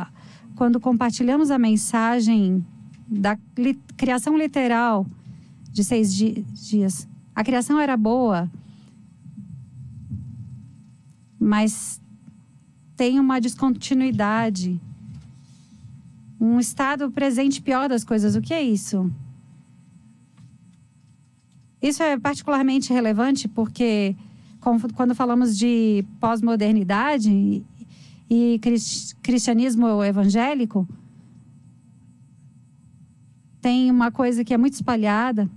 quando 0.55 0.79
compartilhamos 0.79 1.51
a 1.51 1.59
mensagem 1.59 2.65
da 3.07 3.37
criação 3.97 4.37
literal, 4.37 5.05
de 5.71 5.83
seis 5.83 6.13
di 6.13 6.45
dias. 6.53 7.07
A 7.35 7.43
criação 7.43 7.79
era 7.79 7.97
boa, 7.97 8.49
mas 11.37 12.01
tem 12.95 13.19
uma 13.19 13.41
descontinuidade, 13.41 14.79
um 16.39 16.59
estado 16.59 17.11
presente 17.11 17.61
pior 17.61 17.89
das 17.89 18.03
coisas. 18.03 18.35
O 18.35 18.41
que 18.41 18.53
é 18.53 18.63
isso? 18.63 19.11
Isso 21.81 22.01
é 22.01 22.17
particularmente 22.17 22.93
relevante 22.93 23.47
porque, 23.47 24.15
quando 24.95 25.13
falamos 25.13 25.57
de 25.57 26.05
pós-modernidade 26.19 27.63
e 28.29 28.59
cristianismo 29.21 30.03
evangélico, 30.03 30.87
tem 33.61 33.89
uma 33.89 34.11
coisa 34.11 34.43
que 34.43 34.53
é 34.53 34.57
muito 34.57 34.73
espalhada 34.73 35.49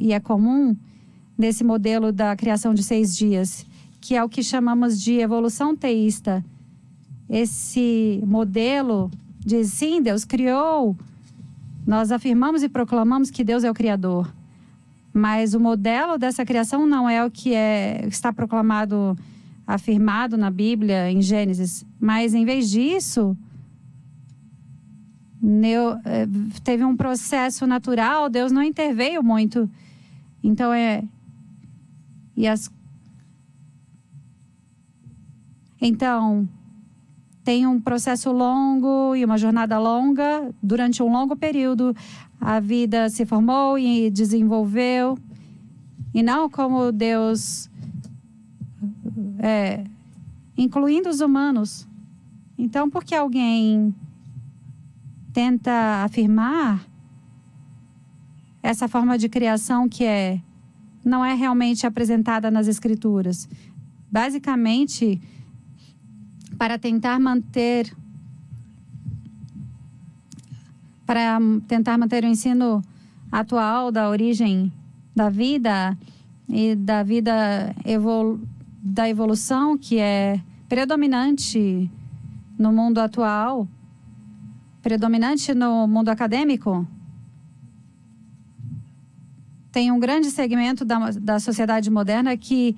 e 0.00 0.12
é 0.12 0.18
comum 0.18 0.76
nesse 1.38 1.62
modelo 1.62 2.12
da 2.12 2.34
criação 2.34 2.74
de 2.74 2.82
seis 2.82 3.16
dias, 3.16 3.66
que 4.00 4.14
é 4.14 4.24
o 4.24 4.28
que 4.28 4.42
chamamos 4.42 5.00
de 5.00 5.14
evolução 5.14 5.76
teísta. 5.76 6.44
Esse 7.28 8.22
modelo 8.26 9.10
diz: 9.38 9.72
sim, 9.72 10.02
Deus 10.02 10.24
criou, 10.24 10.96
nós 11.86 12.10
afirmamos 12.10 12.62
e 12.62 12.68
proclamamos 12.68 13.30
que 13.30 13.44
Deus 13.44 13.62
é 13.64 13.70
o 13.70 13.74
Criador. 13.74 14.32
Mas 15.12 15.54
o 15.54 15.60
modelo 15.60 16.18
dessa 16.18 16.44
criação 16.44 16.86
não 16.86 17.08
é 17.08 17.24
o 17.24 17.30
que 17.30 17.54
é, 17.54 18.06
está 18.06 18.32
proclamado, 18.32 19.16
afirmado 19.66 20.36
na 20.36 20.50
Bíblia, 20.50 21.10
em 21.10 21.20
Gênesis. 21.20 21.84
Mas, 21.98 22.34
em 22.34 22.44
vez 22.44 22.70
disso, 22.70 23.36
eh, 26.04 26.26
teve 26.62 26.84
um 26.84 26.96
processo 26.96 27.66
natural, 27.66 28.28
Deus 28.28 28.52
não 28.52 28.62
interveio 28.62 29.22
muito 29.22 29.68
então 30.46 30.72
é 30.72 31.02
e 32.36 32.46
as 32.46 32.70
Então, 35.78 36.48
tem 37.44 37.66
um 37.66 37.78
processo 37.78 38.32
longo 38.32 39.14
e 39.14 39.24
uma 39.24 39.36
jornada 39.36 39.78
longa. 39.78 40.50
Durante 40.62 41.02
um 41.02 41.12
longo 41.12 41.36
período, 41.36 41.94
a 42.40 42.58
vida 42.58 43.10
se 43.10 43.26
formou 43.26 43.78
e 43.78 44.10
desenvolveu. 44.10 45.18
E 46.14 46.22
não 46.22 46.48
como 46.48 46.90
Deus, 46.90 47.68
é, 49.38 49.84
incluindo 50.56 51.08
os 51.08 51.20
humanos. 51.20 51.86
Então, 52.58 52.88
por 52.88 53.04
que 53.04 53.14
alguém 53.14 53.94
tenta 55.32 56.04
afirmar 56.04 56.86
essa 58.62 58.88
forma 58.88 59.18
de 59.18 59.28
criação 59.28 59.88
que 59.88 60.04
é 60.04 60.40
não 61.04 61.24
é 61.24 61.34
realmente 61.34 61.86
apresentada 61.86 62.50
nas 62.50 62.66
escrituras. 62.66 63.48
Basicamente, 64.10 65.20
para 66.58 66.76
tentar 66.78 67.20
manter 67.20 67.94
para 71.06 71.38
tentar 71.68 71.96
manter 71.96 72.24
o 72.24 72.26
ensino 72.26 72.82
atual 73.30 73.92
da 73.92 74.08
origem 74.08 74.72
da 75.14 75.30
vida 75.30 75.96
e 76.48 76.74
da 76.74 77.04
vida 77.04 77.72
evolu 77.84 78.40
da 78.88 79.08
evolução 79.08 79.76
que 79.76 79.98
é 79.98 80.40
predominante 80.68 81.90
no 82.56 82.72
mundo 82.72 82.98
atual, 82.98 83.66
predominante 84.80 85.52
no 85.52 85.88
mundo 85.88 86.08
acadêmico, 86.08 86.86
tem 89.72 89.90
um 89.90 89.98
grande 89.98 90.30
segmento 90.30 90.84
da, 90.84 91.10
da 91.10 91.40
sociedade 91.40 91.90
moderna 91.90 92.36
que 92.36 92.76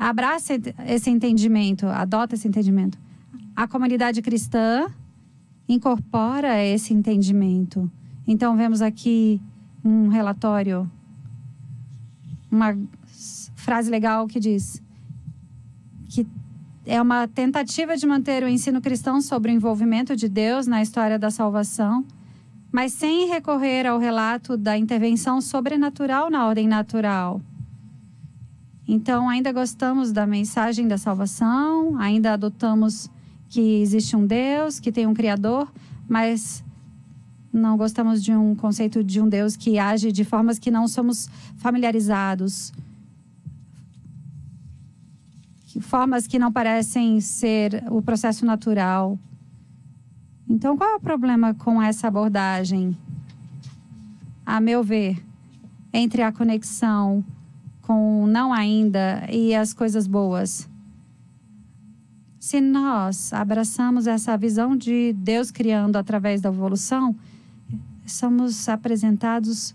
abraça 0.00 0.54
esse 0.84 1.08
entendimento, 1.08 1.86
adota 1.86 2.34
esse 2.34 2.48
entendimento. 2.48 2.98
A 3.54 3.68
comunidade 3.68 4.20
cristã 4.20 4.92
incorpora 5.68 6.60
esse 6.60 6.92
entendimento. 6.92 7.88
Então, 8.26 8.56
vemos 8.56 8.82
aqui 8.82 9.40
um 9.84 10.08
relatório, 10.08 10.90
uma 12.50 12.76
frase 13.54 13.88
legal 13.90 14.26
que 14.26 14.40
diz 14.40 14.82
que 16.10 16.26
é 16.84 17.00
uma 17.00 17.28
tentativa 17.28 17.96
de 17.96 18.04
manter 18.04 18.42
o 18.42 18.48
ensino 18.48 18.80
cristão 18.80 19.22
sobre 19.22 19.52
o 19.52 19.54
envolvimento 19.54 20.16
de 20.16 20.28
Deus 20.28 20.66
na 20.66 20.82
história 20.82 21.18
da 21.18 21.30
salvação, 21.30 22.04
mas 22.72 22.92
sem 22.92 23.28
recorrer 23.28 23.86
ao 23.86 23.98
relato 23.98 24.56
da 24.56 24.76
intervenção 24.76 25.40
sobrenatural 25.40 26.28
na 26.28 26.46
ordem 26.46 26.66
natural. 26.66 27.40
Então, 28.88 29.28
ainda 29.28 29.52
gostamos 29.52 30.10
da 30.10 30.26
mensagem 30.26 30.88
da 30.88 30.98
salvação, 30.98 31.96
ainda 31.96 32.32
adotamos 32.32 33.08
que 33.48 33.80
existe 33.80 34.16
um 34.16 34.26
Deus, 34.26 34.80
que 34.80 34.90
tem 34.90 35.06
um 35.06 35.14
Criador, 35.14 35.72
mas 36.08 36.64
não 37.52 37.76
gostamos 37.76 38.22
de 38.22 38.32
um 38.32 38.54
conceito 38.54 39.04
de 39.04 39.20
um 39.20 39.28
Deus 39.28 39.56
que 39.56 39.78
age 39.78 40.10
de 40.10 40.24
formas 40.24 40.58
que 40.58 40.72
não 40.72 40.88
somos 40.88 41.28
familiarizados. 41.58 42.72
Formas 45.78 46.26
que 46.26 46.38
não 46.38 46.50
parecem 46.50 47.20
ser 47.20 47.84
o 47.90 48.02
processo 48.02 48.44
natural. 48.44 49.18
Então, 50.48 50.76
qual 50.76 50.90
é 50.90 50.96
o 50.96 51.00
problema 51.00 51.54
com 51.54 51.80
essa 51.80 52.08
abordagem? 52.08 52.96
A 54.44 54.60
meu 54.60 54.82
ver, 54.82 55.24
entre 55.92 56.22
a 56.22 56.32
conexão 56.32 57.24
com 57.82 58.26
não 58.26 58.52
ainda 58.52 59.26
e 59.30 59.54
as 59.54 59.72
coisas 59.72 60.06
boas. 60.06 60.68
Se 62.38 62.60
nós 62.60 63.32
abraçamos 63.32 64.06
essa 64.06 64.36
visão 64.36 64.76
de 64.76 65.12
Deus 65.12 65.50
criando 65.50 65.96
através 65.96 66.40
da 66.40 66.48
evolução, 66.48 67.14
somos 68.06 68.68
apresentados 68.68 69.74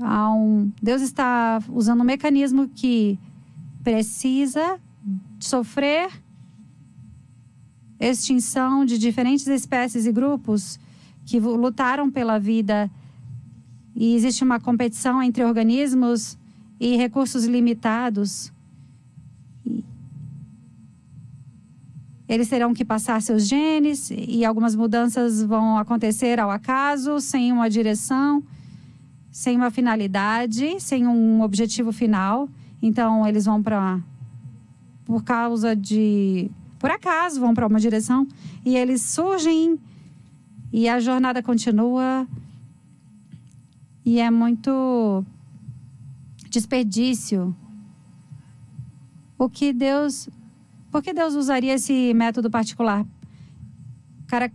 a 0.00 0.32
um. 0.32 0.72
Deus 0.82 1.02
está 1.02 1.62
usando 1.68 2.00
um 2.00 2.04
mecanismo 2.04 2.68
que 2.68 3.18
precisa 3.82 4.80
sofrer 5.38 6.10
extinção 7.98 8.84
de 8.84 8.96
diferentes 8.96 9.46
espécies 9.46 10.06
e 10.06 10.12
grupos 10.12 10.78
que 11.26 11.38
lutaram 11.38 12.10
pela 12.10 12.38
vida 12.38 12.90
e 13.94 14.14
existe 14.14 14.42
uma 14.42 14.58
competição 14.58 15.22
entre 15.22 15.44
organismos 15.44 16.38
e 16.78 16.96
recursos 16.96 17.44
limitados. 17.44 18.50
Eles 22.26 22.48
terão 22.48 22.72
que 22.72 22.84
passar 22.84 23.20
seus 23.20 23.46
genes 23.46 24.10
e 24.10 24.44
algumas 24.44 24.74
mudanças 24.74 25.42
vão 25.42 25.76
acontecer 25.76 26.38
ao 26.38 26.50
acaso, 26.50 27.20
sem 27.20 27.52
uma 27.52 27.68
direção, 27.68 28.42
sem 29.30 29.56
uma 29.56 29.70
finalidade, 29.70 30.80
sem 30.80 31.06
um 31.06 31.42
objetivo 31.42 31.92
final. 31.92 32.48
Então, 32.82 33.26
eles 33.26 33.44
vão 33.44 33.62
para. 33.62 34.00
Por 35.04 35.22
causa 35.24 35.74
de. 35.74 36.50
Por 36.78 36.90
acaso, 36.90 37.40
vão 37.40 37.52
para 37.52 37.66
uma 37.66 37.78
direção 37.78 38.26
e 38.64 38.76
eles 38.76 39.02
surgem 39.02 39.78
e 40.72 40.88
a 40.88 41.00
jornada 41.00 41.42
continua. 41.42 42.26
E 44.04 44.18
é 44.18 44.30
muito 44.30 45.24
desperdício. 46.48 47.54
O 49.38 49.48
que 49.48 49.72
Deus. 49.72 50.28
Por 50.90 51.02
que 51.02 51.12
Deus 51.12 51.34
usaria 51.34 51.74
esse 51.74 52.12
método 52.14 52.50
particular? 52.50 53.06
Cara, 54.26 54.50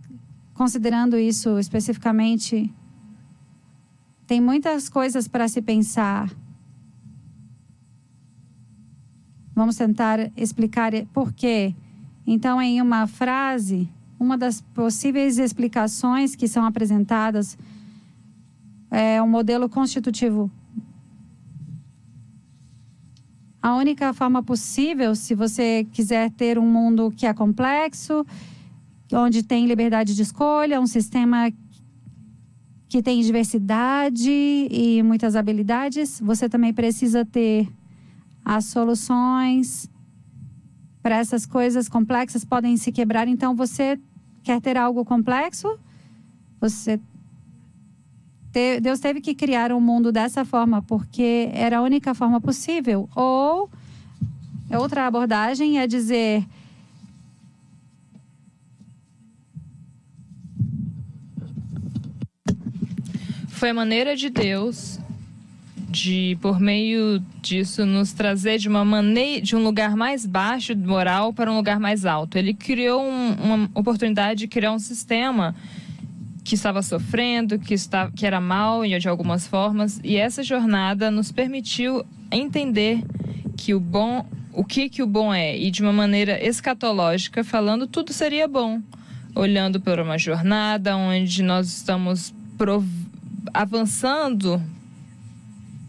considerando 0.52 1.18
isso 1.18 1.58
especificamente, 1.58 2.72
tem 4.26 4.40
muitas 4.40 4.88
coisas 4.88 5.28
para 5.28 5.48
se 5.48 5.62
pensar. 5.62 6.30
Vamos 9.56 9.74
tentar 9.74 10.30
explicar 10.36 10.92
por 11.12 11.32
quê. 11.32 11.74
Então, 12.24 12.62
em 12.62 12.80
uma 12.80 13.08
frase, 13.08 13.88
uma 14.20 14.38
das 14.38 14.60
possíveis 14.60 15.38
explicações 15.38 16.36
que 16.36 16.46
são 16.46 16.64
apresentadas 16.64 17.58
é 18.90 19.20
um 19.20 19.28
modelo 19.28 19.68
constitutivo 19.68 20.48
a 23.66 23.74
única 23.74 24.14
forma 24.14 24.44
possível, 24.44 25.16
se 25.16 25.34
você 25.34 25.84
quiser 25.90 26.30
ter 26.30 26.56
um 26.56 26.70
mundo 26.70 27.10
que 27.10 27.26
é 27.26 27.34
complexo, 27.34 28.24
onde 29.12 29.42
tem 29.42 29.66
liberdade 29.66 30.14
de 30.14 30.22
escolha, 30.22 30.80
um 30.80 30.86
sistema 30.86 31.50
que 32.88 33.02
tem 33.02 33.20
diversidade 33.20 34.30
e 34.30 35.02
muitas 35.02 35.34
habilidades, 35.34 36.20
você 36.20 36.48
também 36.48 36.72
precisa 36.72 37.24
ter 37.24 37.68
as 38.48 38.66
soluções 38.66 39.90
para 41.02 41.16
essas 41.16 41.44
coisas 41.44 41.88
complexas 41.88 42.44
podem 42.44 42.76
se 42.76 42.92
quebrar. 42.92 43.26
Então, 43.26 43.56
você 43.56 43.98
quer 44.44 44.60
ter 44.60 44.76
algo 44.76 45.04
complexo? 45.04 45.76
Você 46.60 47.00
Deus 48.80 49.00
teve 49.00 49.20
que 49.20 49.34
criar 49.34 49.70
um 49.70 49.80
mundo 49.80 50.10
dessa 50.10 50.42
forma 50.42 50.80
porque 50.80 51.50
era 51.52 51.76
a 51.76 51.82
única 51.82 52.14
forma 52.14 52.40
possível. 52.40 53.06
Ou 53.14 53.68
outra 54.70 55.06
abordagem 55.06 55.78
é 55.78 55.86
dizer 55.86 56.46
foi 63.48 63.68
a 63.68 63.74
maneira 63.74 64.16
de 64.16 64.30
Deus 64.30 64.98
de 65.88 66.36
por 66.40 66.60
meio 66.60 67.20
disso 67.40 67.86
nos 67.86 68.12
trazer 68.12 68.58
de 68.58 68.68
uma 68.68 68.84
maneira 68.84 69.40
de 69.40 69.54
um 69.54 69.62
lugar 69.62 69.96
mais 69.96 70.26
baixo 70.26 70.76
moral 70.76 71.32
para 71.32 71.50
um 71.50 71.56
lugar 71.56 71.78
mais 71.78 72.04
alto. 72.04 72.36
Ele 72.36 72.52
criou 72.52 73.02
um, 73.02 73.32
uma 73.34 73.70
oportunidade 73.74 74.40
de 74.40 74.48
criar 74.48 74.72
um 74.72 74.78
sistema 74.78 75.54
que 76.44 76.54
estava 76.54 76.80
sofrendo, 76.82 77.58
que, 77.58 77.74
está, 77.74 78.10
que 78.10 78.24
era 78.24 78.40
mal 78.40 78.82
de 78.86 79.08
algumas 79.08 79.46
formas, 79.46 80.00
e 80.04 80.16
essa 80.16 80.44
jornada 80.44 81.10
nos 81.10 81.32
permitiu 81.32 82.04
entender 82.30 83.02
que 83.56 83.74
o 83.74 83.80
bom, 83.80 84.24
o 84.52 84.64
que 84.64 84.88
que 84.88 85.02
o 85.02 85.06
bom 85.06 85.34
é, 85.34 85.58
e 85.58 85.72
de 85.72 85.82
uma 85.82 85.92
maneira 85.92 86.44
escatológica, 86.44 87.42
falando, 87.42 87.88
tudo 87.88 88.12
seria 88.12 88.46
bom, 88.46 88.80
olhando 89.34 89.80
para 89.80 90.02
uma 90.02 90.16
jornada 90.16 90.96
onde 90.96 91.42
nós 91.42 91.66
estamos 91.66 92.32
avançando 93.52 94.62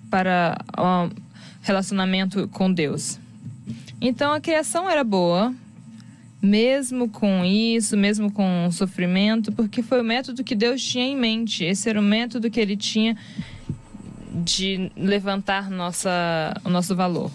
para 0.10 0.58
um 0.78 1.10
relacionamento 1.62 2.48
com 2.50 2.72
Deus. 2.72 3.20
Então 4.00 4.32
a 4.32 4.40
criação 4.40 4.90
era 4.90 5.04
boa, 5.04 5.54
mesmo 6.42 7.10
com 7.10 7.44
isso, 7.44 7.98
mesmo 7.98 8.32
com 8.32 8.70
sofrimento, 8.72 9.52
porque 9.52 9.82
foi 9.82 10.02
o 10.02 10.04
método 10.04 10.44
que 10.44 10.56
Deus 10.56 10.84
tinha 10.84 11.06
em 11.06 11.16
mente. 11.16 11.64
Esse 11.64 11.90
era 11.90 12.00
o 12.00 12.04
método 12.04 12.50
que 12.50 12.60
ele 12.60 12.78
tinha 12.78 13.18
de 14.44 14.92
levantar 14.96 15.70
nossa, 15.70 16.54
o 16.64 16.70
nosso 16.70 16.96
valor. 16.96 17.32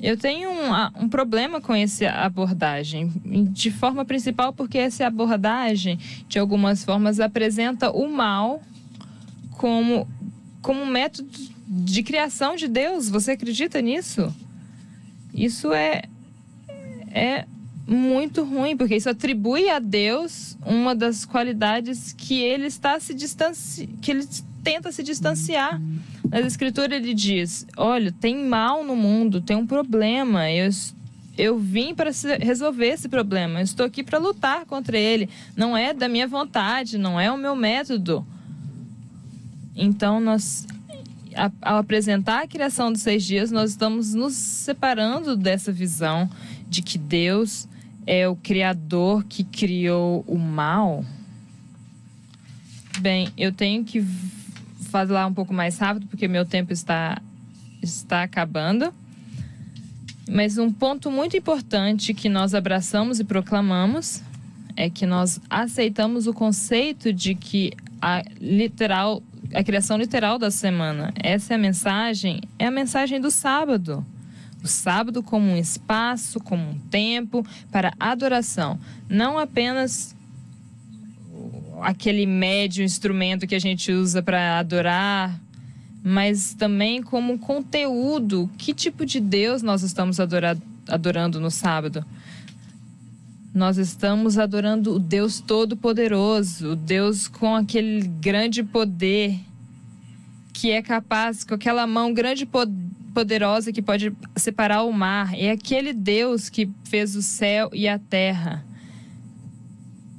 Eu 0.00 0.16
tenho 0.16 0.50
um, 0.50 1.04
um 1.04 1.08
problema 1.08 1.58
com 1.58 1.74
essa 1.74 2.10
abordagem, 2.10 3.10
de 3.50 3.70
forma 3.70 4.04
principal 4.04 4.52
porque 4.52 4.76
essa 4.76 5.06
abordagem, 5.06 5.98
de 6.28 6.38
algumas 6.38 6.84
formas, 6.84 7.18
apresenta 7.18 7.90
o 7.90 8.06
mal 8.06 8.60
como, 9.52 10.06
como 10.66 10.82
um 10.82 10.86
método 10.86 11.30
de 11.68 12.02
criação 12.02 12.56
de 12.56 12.66
Deus. 12.66 13.08
Você 13.08 13.30
acredita 13.30 13.80
nisso? 13.80 14.34
Isso 15.32 15.72
é, 15.72 16.02
é 17.12 17.44
muito 17.86 18.42
ruim, 18.42 18.76
porque 18.76 18.96
isso 18.96 19.08
atribui 19.08 19.70
a 19.70 19.78
Deus 19.78 20.58
uma 20.66 20.92
das 20.92 21.24
qualidades 21.24 22.12
que 22.12 22.40
ele 22.40 22.66
está 22.66 22.98
se 22.98 23.14
distanci... 23.14 23.88
que 24.02 24.10
ele 24.10 24.26
tenta 24.64 24.90
se 24.90 25.04
distanciar. 25.04 25.80
Na 26.28 26.40
escritura 26.40 26.96
ele 26.96 27.14
diz: 27.14 27.64
"Olha, 27.76 28.10
tem 28.10 28.36
mal 28.44 28.82
no 28.82 28.96
mundo, 28.96 29.40
tem 29.40 29.56
um 29.56 29.66
problema. 29.66 30.50
Eu 30.50 30.68
eu 31.38 31.58
vim 31.58 31.94
para 31.94 32.10
resolver 32.40 32.88
esse 32.88 33.08
problema. 33.08 33.60
Eu 33.60 33.64
estou 33.64 33.86
aqui 33.86 34.02
para 34.02 34.18
lutar 34.18 34.64
contra 34.64 34.98
ele. 34.98 35.28
Não 35.54 35.76
é 35.76 35.94
da 35.94 36.08
minha 36.08 36.26
vontade, 36.26 36.98
não 36.98 37.20
é 37.20 37.30
o 37.30 37.38
meu 37.38 37.54
método." 37.54 38.26
Então 39.76 40.18
nós 40.18 40.66
ao 41.60 41.76
apresentar 41.76 42.44
a 42.44 42.48
criação 42.48 42.90
dos 42.90 43.02
seis 43.02 43.22
dias, 43.22 43.50
nós 43.50 43.72
estamos 43.72 44.14
nos 44.14 44.32
separando 44.32 45.36
dessa 45.36 45.70
visão 45.70 46.30
de 46.66 46.80
que 46.80 46.96
Deus 46.96 47.68
é 48.06 48.26
o 48.26 48.36
Criador 48.36 49.24
que 49.24 49.44
criou 49.44 50.24
o 50.26 50.38
mal? 50.38 51.04
Bem, 53.00 53.28
eu 53.36 53.52
tenho 53.52 53.84
que 53.84 54.02
falar 54.90 55.26
um 55.26 55.34
pouco 55.34 55.52
mais 55.52 55.76
rápido 55.78 56.06
porque 56.06 56.26
meu 56.26 56.46
tempo 56.46 56.72
está, 56.72 57.20
está 57.82 58.22
acabando. 58.22 58.94
Mas 60.28 60.58
um 60.58 60.72
ponto 60.72 61.10
muito 61.10 61.36
importante 61.36 62.14
que 62.14 62.28
nós 62.28 62.54
abraçamos 62.54 63.20
e 63.20 63.24
proclamamos 63.24 64.22
é 64.74 64.90
que 64.90 65.06
nós 65.06 65.40
aceitamos 65.48 66.26
o 66.26 66.32
conceito 66.32 67.12
de 67.12 67.34
que 67.34 67.72
a 68.00 68.22
literal 68.40 69.22
a 69.54 69.64
criação 69.64 69.96
literal 69.96 70.38
da 70.38 70.50
semana. 70.50 71.12
Essa 71.16 71.54
é 71.54 71.56
a 71.56 71.58
mensagem, 71.58 72.40
é 72.58 72.66
a 72.66 72.70
mensagem 72.70 73.20
do 73.20 73.30
sábado 73.30 74.04
o 74.66 74.68
sábado 74.68 75.22
como 75.22 75.46
um 75.52 75.56
espaço, 75.56 76.40
como 76.40 76.70
um 76.70 76.78
tempo 76.90 77.46
para 77.70 77.94
adoração, 78.00 78.78
não 79.08 79.38
apenas 79.38 80.14
aquele 81.82 82.26
médio 82.26 82.84
instrumento 82.84 83.46
que 83.46 83.54
a 83.54 83.60
gente 83.60 83.92
usa 83.92 84.22
para 84.22 84.58
adorar, 84.58 85.38
mas 86.02 86.54
também 86.54 87.02
como 87.02 87.38
conteúdo. 87.38 88.50
Que 88.58 88.74
tipo 88.74 89.04
de 89.06 89.20
Deus 89.20 89.62
nós 89.62 89.82
estamos 89.82 90.18
adorando 90.88 91.38
no 91.38 91.50
sábado? 91.50 92.04
Nós 93.56 93.78
estamos 93.78 94.36
adorando 94.36 94.96
o 94.96 94.98
Deus 94.98 95.40
Todo-Poderoso, 95.40 96.72
o 96.72 96.76
Deus 96.76 97.26
com 97.26 97.54
aquele 97.54 98.06
grande 98.06 98.62
poder, 98.62 99.40
que 100.52 100.70
é 100.70 100.82
capaz, 100.82 101.42
com 101.42 101.54
aquela 101.54 101.86
mão 101.86 102.12
grande 102.12 102.44
poder 102.44 102.74
poderosa 103.14 103.72
que 103.72 103.80
pode 103.80 104.12
separar 104.36 104.82
o 104.82 104.92
mar. 104.92 105.32
É 105.34 105.50
aquele 105.50 105.94
Deus 105.94 106.50
que 106.50 106.68
fez 106.84 107.16
o 107.16 107.22
céu 107.22 107.70
e 107.72 107.88
a 107.88 107.98
terra. 107.98 108.62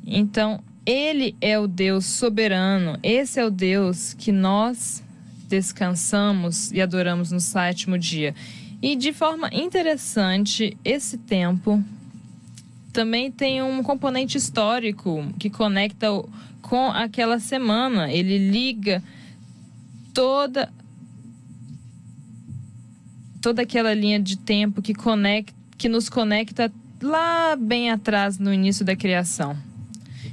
Então, 0.03 0.59
ele 0.83 1.35
é 1.39 1.59
o 1.59 1.67
Deus 1.67 2.05
soberano. 2.05 2.97
Esse 3.03 3.39
é 3.39 3.45
o 3.45 3.51
Deus 3.51 4.15
que 4.15 4.31
nós 4.31 5.03
descansamos 5.47 6.71
e 6.71 6.81
adoramos 6.81 7.31
no 7.31 7.39
sétimo 7.39 7.99
dia. 7.99 8.33
E 8.81 8.95
de 8.95 9.13
forma 9.13 9.47
interessante, 9.53 10.75
esse 10.83 11.19
tempo 11.19 11.83
também 12.97 13.31
tem 13.31 13.61
um 13.61 13.83
componente 13.83 14.39
histórico 14.39 15.23
que 15.37 15.51
conecta 15.51 16.07
com 16.63 16.87
aquela 16.87 17.39
semana. 17.39 18.11
Ele 18.11 18.49
liga 18.49 19.03
toda 20.15 20.73
toda 23.39 23.61
aquela 23.61 23.93
linha 23.93 24.19
de 24.19 24.35
tempo 24.35 24.81
que, 24.81 24.95
conecta, 24.95 25.53
que 25.77 25.87
nos 25.87 26.09
conecta 26.09 26.73
lá 26.99 27.55
bem 27.55 27.91
atrás 27.91 28.39
no 28.39 28.51
início 28.51 28.83
da 28.83 28.95
criação. 28.95 29.55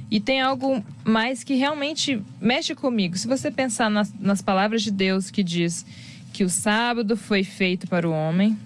E 0.09 0.19
tem 0.19 0.41
algo 0.41 0.83
mais 1.03 1.43
que 1.43 1.53
realmente 1.53 2.19
mexe 2.41 2.73
comigo. 2.73 3.15
Se 3.15 3.27
você 3.27 3.51
pensar 3.51 3.91
nas, 3.91 4.11
nas 4.19 4.41
palavras 4.41 4.81
de 4.81 4.89
Deus 4.89 5.29
que 5.29 5.43
diz 5.43 5.85
que 6.33 6.43
o 6.43 6.49
sábado 6.49 7.15
foi 7.15 7.43
feito 7.43 7.87
para 7.87 8.09
o 8.09 8.11
homem, 8.11 8.57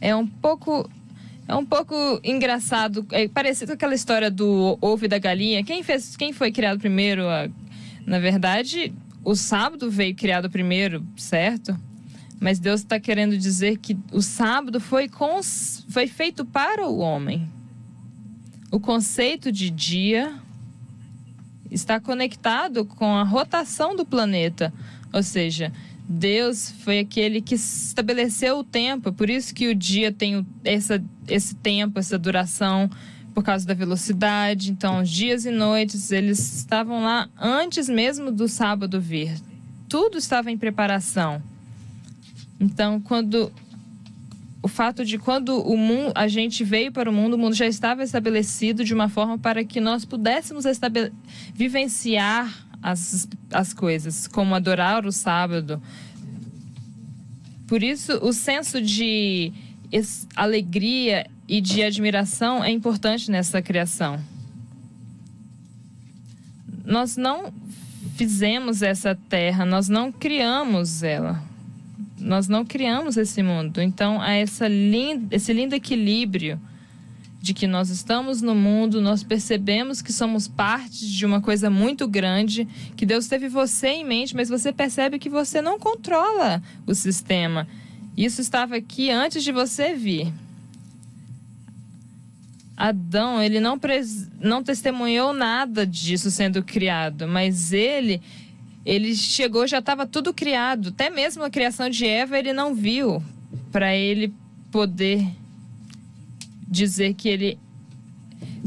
é 0.00 0.16
um 0.16 0.26
pouco 0.26 0.88
é 1.48 1.54
um 1.56 1.64
pouco 1.64 1.94
engraçado, 2.22 3.06
é 3.10 3.26
parecido 3.26 3.68
com 3.68 3.74
aquela 3.74 3.94
história 3.94 4.30
do 4.30 4.76
ovo 4.82 5.06
e 5.06 5.08
da 5.08 5.18
galinha. 5.18 5.64
Quem 5.64 5.82
fez, 5.82 6.14
quem 6.14 6.30
foi 6.30 6.52
criado 6.52 6.78
primeiro? 6.78 7.22
Na 8.06 8.18
verdade, 8.18 8.92
o 9.24 9.34
sábado 9.34 9.90
veio 9.90 10.14
criado 10.14 10.50
primeiro, 10.50 11.02
certo? 11.16 11.74
Mas 12.38 12.58
Deus 12.58 12.80
está 12.80 13.00
querendo 13.00 13.36
dizer 13.38 13.78
que 13.78 13.96
o 14.12 14.20
sábado 14.20 14.78
foi, 14.78 15.08
cons... 15.08 15.86
foi 15.88 16.06
feito 16.06 16.44
para 16.44 16.86
o 16.86 16.98
homem. 16.98 17.48
O 18.70 18.78
conceito 18.78 19.50
de 19.50 19.70
dia 19.70 20.34
está 21.70 21.98
conectado 21.98 22.84
com 22.84 23.16
a 23.16 23.22
rotação 23.22 23.96
do 23.96 24.04
planeta. 24.04 24.72
Ou 25.12 25.22
seja, 25.22 25.72
Deus 26.08 26.70
foi 26.82 27.00
aquele 27.00 27.42
que 27.42 27.54
estabeleceu 27.54 28.60
o 28.60 28.64
tempo, 28.64 29.12
por 29.12 29.28
isso 29.28 29.54
que 29.54 29.68
o 29.68 29.74
dia 29.74 30.10
tem 30.10 30.46
essa, 30.64 31.04
esse 31.28 31.54
tempo, 31.56 31.98
essa 31.98 32.18
duração, 32.18 32.90
por 33.34 33.44
causa 33.44 33.66
da 33.66 33.74
velocidade. 33.74 34.70
Então, 34.70 35.02
os 35.02 35.10
dias 35.10 35.44
e 35.44 35.50
noites, 35.50 36.10
eles 36.10 36.38
estavam 36.56 37.02
lá 37.02 37.28
antes 37.38 37.88
mesmo 37.88 38.32
do 38.32 38.48
sábado 38.48 38.98
vir. 38.98 39.34
Tudo 39.86 40.16
estava 40.16 40.50
em 40.50 40.56
preparação. 40.56 41.42
Então, 42.58 43.00
quando 43.00 43.52
o 44.62 44.66
fato 44.66 45.04
de 45.04 45.18
quando 45.18 45.60
o 45.60 45.76
mundo, 45.76 46.12
a 46.14 46.26
gente 46.26 46.64
veio 46.64 46.90
para 46.90 47.08
o 47.08 47.12
mundo, 47.12 47.34
o 47.34 47.38
mundo 47.38 47.54
já 47.54 47.66
estava 47.66 48.02
estabelecido 48.02 48.82
de 48.82 48.92
uma 48.92 49.08
forma 49.08 49.38
para 49.38 49.62
que 49.62 49.78
nós 49.78 50.04
pudéssemos 50.04 50.64
vivenciar 51.54 52.67
as, 52.82 53.28
as 53.52 53.72
coisas, 53.72 54.26
como 54.26 54.54
adorar 54.54 55.06
o 55.06 55.12
sábado. 55.12 55.82
Por 57.66 57.82
isso, 57.82 58.18
o 58.22 58.32
senso 58.32 58.80
de 58.80 59.52
alegria 60.36 61.26
e 61.46 61.60
de 61.60 61.82
admiração 61.82 62.62
é 62.62 62.70
importante 62.70 63.30
nessa 63.30 63.60
criação. 63.60 64.18
Nós 66.84 67.16
não 67.16 67.52
fizemos 68.16 68.82
essa 68.82 69.14
terra, 69.28 69.64
nós 69.64 69.88
não 69.88 70.10
criamos 70.10 71.02
ela. 71.02 71.42
Nós 72.18 72.48
não 72.48 72.64
criamos 72.64 73.16
esse 73.16 73.42
mundo. 73.42 73.80
Então, 73.80 74.20
há 74.20 74.32
essa 74.32 74.66
linda, 74.66 75.36
esse 75.36 75.52
lindo 75.52 75.74
equilíbrio 75.74 76.60
de 77.40 77.54
que 77.54 77.66
nós 77.66 77.88
estamos 77.88 78.42
no 78.42 78.54
mundo, 78.54 79.00
nós 79.00 79.22
percebemos 79.22 80.02
que 80.02 80.12
somos 80.12 80.48
parte 80.48 81.08
de 81.08 81.24
uma 81.24 81.40
coisa 81.40 81.70
muito 81.70 82.06
grande, 82.08 82.66
que 82.96 83.06
Deus 83.06 83.28
teve 83.28 83.48
você 83.48 83.88
em 83.88 84.04
mente, 84.04 84.34
mas 84.34 84.48
você 84.48 84.72
percebe 84.72 85.18
que 85.18 85.28
você 85.28 85.62
não 85.62 85.78
controla 85.78 86.62
o 86.86 86.94
sistema. 86.94 87.66
Isso 88.16 88.40
estava 88.40 88.76
aqui 88.76 89.10
antes 89.10 89.44
de 89.44 89.52
você 89.52 89.94
vir. 89.94 90.32
Adão, 92.76 93.42
ele 93.42 93.60
não, 93.60 93.78
pres... 93.78 94.28
não 94.40 94.62
testemunhou 94.62 95.32
nada 95.32 95.86
disso 95.86 96.30
sendo 96.30 96.62
criado, 96.62 97.26
mas 97.26 97.72
ele 97.72 98.20
ele 98.86 99.14
chegou, 99.14 99.66
já 99.66 99.80
estava 99.80 100.06
tudo 100.06 100.32
criado. 100.32 100.88
Até 100.88 101.10
mesmo 101.10 101.44
a 101.44 101.50
criação 101.50 101.90
de 101.90 102.06
Eva 102.06 102.38
ele 102.38 102.54
não 102.54 102.74
viu 102.74 103.22
para 103.70 103.94
ele 103.94 104.32
poder 104.70 105.28
dizer 106.70 107.14
que 107.14 107.28
ele 107.28 107.58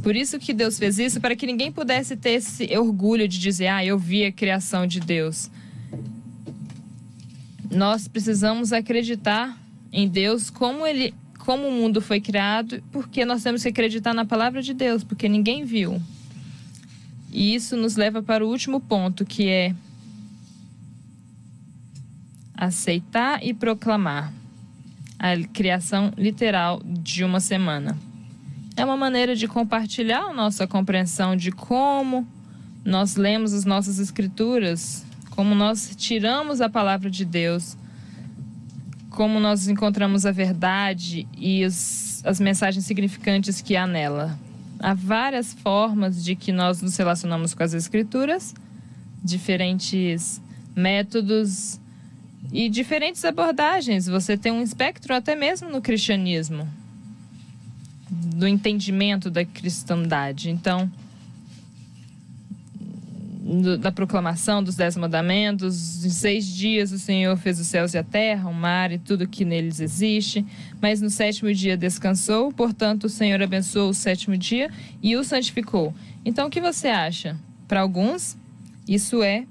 por 0.01 0.15
isso 0.15 0.39
que 0.39 0.53
Deus 0.53 0.79
fez 0.79 0.97
isso, 0.97 1.21
para 1.21 1.35
que 1.35 1.45
ninguém 1.45 1.71
pudesse 1.71 2.17
ter 2.17 2.31
esse 2.31 2.75
orgulho 2.77 3.27
de 3.27 3.39
dizer: 3.39 3.67
"Ah, 3.67 3.85
eu 3.85 3.97
vi 3.97 4.25
a 4.25 4.31
criação 4.31 4.87
de 4.87 4.99
Deus". 4.99 5.49
Nós 7.69 8.07
precisamos 8.07 8.73
acreditar 8.73 9.57
em 9.91 10.07
Deus 10.07 10.49
como 10.49 10.85
ele 10.85 11.13
como 11.39 11.67
o 11.67 11.71
mundo 11.71 12.01
foi 12.01 12.21
criado, 12.21 12.83
porque 12.91 13.25
nós 13.25 13.41
temos 13.41 13.63
que 13.63 13.69
acreditar 13.69 14.13
na 14.13 14.25
palavra 14.25 14.61
de 14.61 14.73
Deus, 14.73 15.03
porque 15.03 15.27
ninguém 15.27 15.65
viu. 15.65 15.99
E 17.31 17.55
isso 17.55 17.75
nos 17.75 17.95
leva 17.95 18.21
para 18.21 18.45
o 18.45 18.49
último 18.49 18.79
ponto, 18.79 19.25
que 19.25 19.47
é 19.47 19.75
aceitar 22.53 23.43
e 23.43 23.55
proclamar 23.55 24.31
a 25.21 25.37
criação 25.53 26.11
literal 26.17 26.81
de 26.83 27.23
uma 27.23 27.39
semana. 27.39 27.95
É 28.75 28.83
uma 28.83 28.97
maneira 28.97 29.35
de 29.35 29.47
compartilhar 29.47 30.23
a 30.23 30.33
nossa 30.33 30.65
compreensão 30.65 31.35
de 31.35 31.51
como 31.51 32.27
nós 32.83 33.15
lemos 33.15 33.53
as 33.53 33.63
nossas 33.63 33.99
escrituras, 33.99 35.05
como 35.29 35.53
nós 35.53 35.95
tiramos 35.95 36.59
a 36.59 36.67
palavra 36.67 37.07
de 37.07 37.23
Deus, 37.23 37.77
como 39.11 39.39
nós 39.39 39.67
encontramos 39.67 40.25
a 40.25 40.31
verdade 40.31 41.27
e 41.37 41.63
os, 41.65 42.25
as 42.25 42.39
mensagens 42.39 42.83
significantes 42.87 43.61
que 43.61 43.75
há 43.75 43.85
nela. 43.85 44.39
Há 44.79 44.95
várias 44.95 45.53
formas 45.53 46.25
de 46.25 46.35
que 46.35 46.51
nós 46.51 46.81
nos 46.81 46.97
relacionamos 46.97 47.53
com 47.53 47.61
as 47.61 47.75
escrituras, 47.75 48.55
diferentes 49.23 50.41
métodos 50.75 51.79
e 52.51 52.69
diferentes 52.69 53.23
abordagens. 53.25 54.07
Você 54.07 54.37
tem 54.37 54.51
um 54.51 54.61
espectro 54.61 55.13
até 55.13 55.35
mesmo 55.35 55.69
no 55.69 55.81
cristianismo. 55.81 56.67
do 58.09 58.47
entendimento 58.47 59.29
da 59.29 59.45
cristandade. 59.45 60.49
Então, 60.49 60.91
do, 63.41 63.77
da 63.77 63.91
proclamação 63.91 64.63
dos 64.63 64.75
Dez 64.75 64.95
Mandamentos, 64.95 66.05
em 66.05 66.09
seis 66.09 66.45
dias 66.45 66.91
o 66.91 66.99
Senhor 66.99 67.35
fez 67.37 67.59
os 67.59 67.67
céus 67.67 67.93
e 67.93 67.97
a 67.97 68.03
terra, 68.03 68.49
o 68.49 68.53
mar 68.53 68.91
e 68.91 68.97
tudo 68.97 69.27
que 69.27 69.43
neles 69.43 69.79
existe, 69.79 70.45
mas 70.81 71.01
no 71.01 71.09
sétimo 71.09 71.53
dia 71.53 71.75
descansou, 71.75 72.51
portanto 72.51 73.05
o 73.05 73.09
Senhor 73.09 73.41
abençoou 73.41 73.89
o 73.89 73.93
sétimo 73.93 74.37
dia 74.37 74.69
e 75.01 75.15
o 75.15 75.23
santificou. 75.23 75.93
Então, 76.23 76.47
o 76.47 76.49
que 76.49 76.61
você 76.61 76.87
acha? 76.87 77.37
Para 77.67 77.81
alguns, 77.81 78.37
isso 78.87 79.21
é 79.23 79.45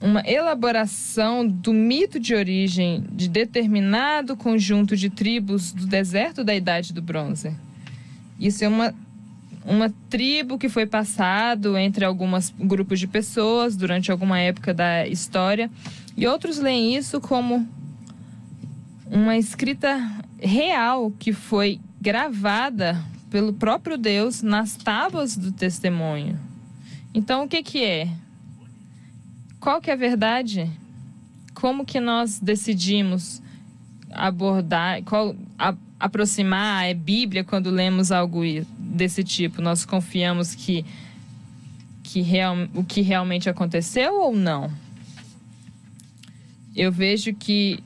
uma 0.00 0.22
elaboração 0.26 1.46
do 1.46 1.72
mito 1.74 2.18
de 2.18 2.34
origem 2.34 3.04
de 3.12 3.28
determinado 3.28 4.34
conjunto 4.34 4.96
de 4.96 5.10
tribos 5.10 5.72
do 5.72 5.86
deserto 5.86 6.42
da 6.42 6.54
Idade 6.54 6.92
do 6.92 7.02
Bronze. 7.02 7.54
Isso 8.38 8.64
é 8.64 8.68
uma, 8.68 8.94
uma 9.64 9.92
tribo 10.08 10.56
que 10.56 10.70
foi 10.70 10.86
passado 10.86 11.76
entre 11.76 12.04
alguns 12.04 12.52
grupos 12.58 12.98
de 12.98 13.06
pessoas 13.06 13.76
durante 13.76 14.10
alguma 14.10 14.38
época 14.38 14.72
da 14.72 15.06
história. 15.06 15.70
E 16.16 16.26
outros 16.26 16.58
leem 16.58 16.96
isso 16.96 17.20
como 17.20 17.68
uma 19.06 19.36
escrita 19.36 20.00
real 20.38 21.12
que 21.18 21.34
foi 21.34 21.78
gravada 22.00 22.98
pelo 23.28 23.52
próprio 23.52 23.98
Deus 23.98 24.40
nas 24.40 24.76
tábuas 24.76 25.36
do 25.36 25.52
testemunho. 25.52 26.38
Então, 27.12 27.44
o 27.44 27.48
que, 27.48 27.62
que 27.62 27.84
é? 27.84 28.08
Qual 29.60 29.78
que 29.78 29.90
é 29.90 29.92
a 29.92 29.96
verdade? 29.96 30.70
Como 31.52 31.84
que 31.84 32.00
nós 32.00 32.40
decidimos 32.40 33.42
abordar, 34.10 35.02
qual, 35.02 35.36
a, 35.58 35.74
aproximar 35.98 36.90
a 36.90 36.94
Bíblia 36.94 37.44
quando 37.44 37.68
lemos 37.68 38.10
algo 38.10 38.40
desse 38.78 39.22
tipo? 39.22 39.60
Nós 39.60 39.84
confiamos 39.84 40.54
que, 40.54 40.82
que 42.02 42.22
real, 42.22 42.56
o 42.74 42.82
que 42.82 43.02
realmente 43.02 43.50
aconteceu 43.50 44.22
ou 44.22 44.34
não? 44.34 44.72
Eu 46.74 46.90
vejo 46.90 47.34
que 47.34 47.84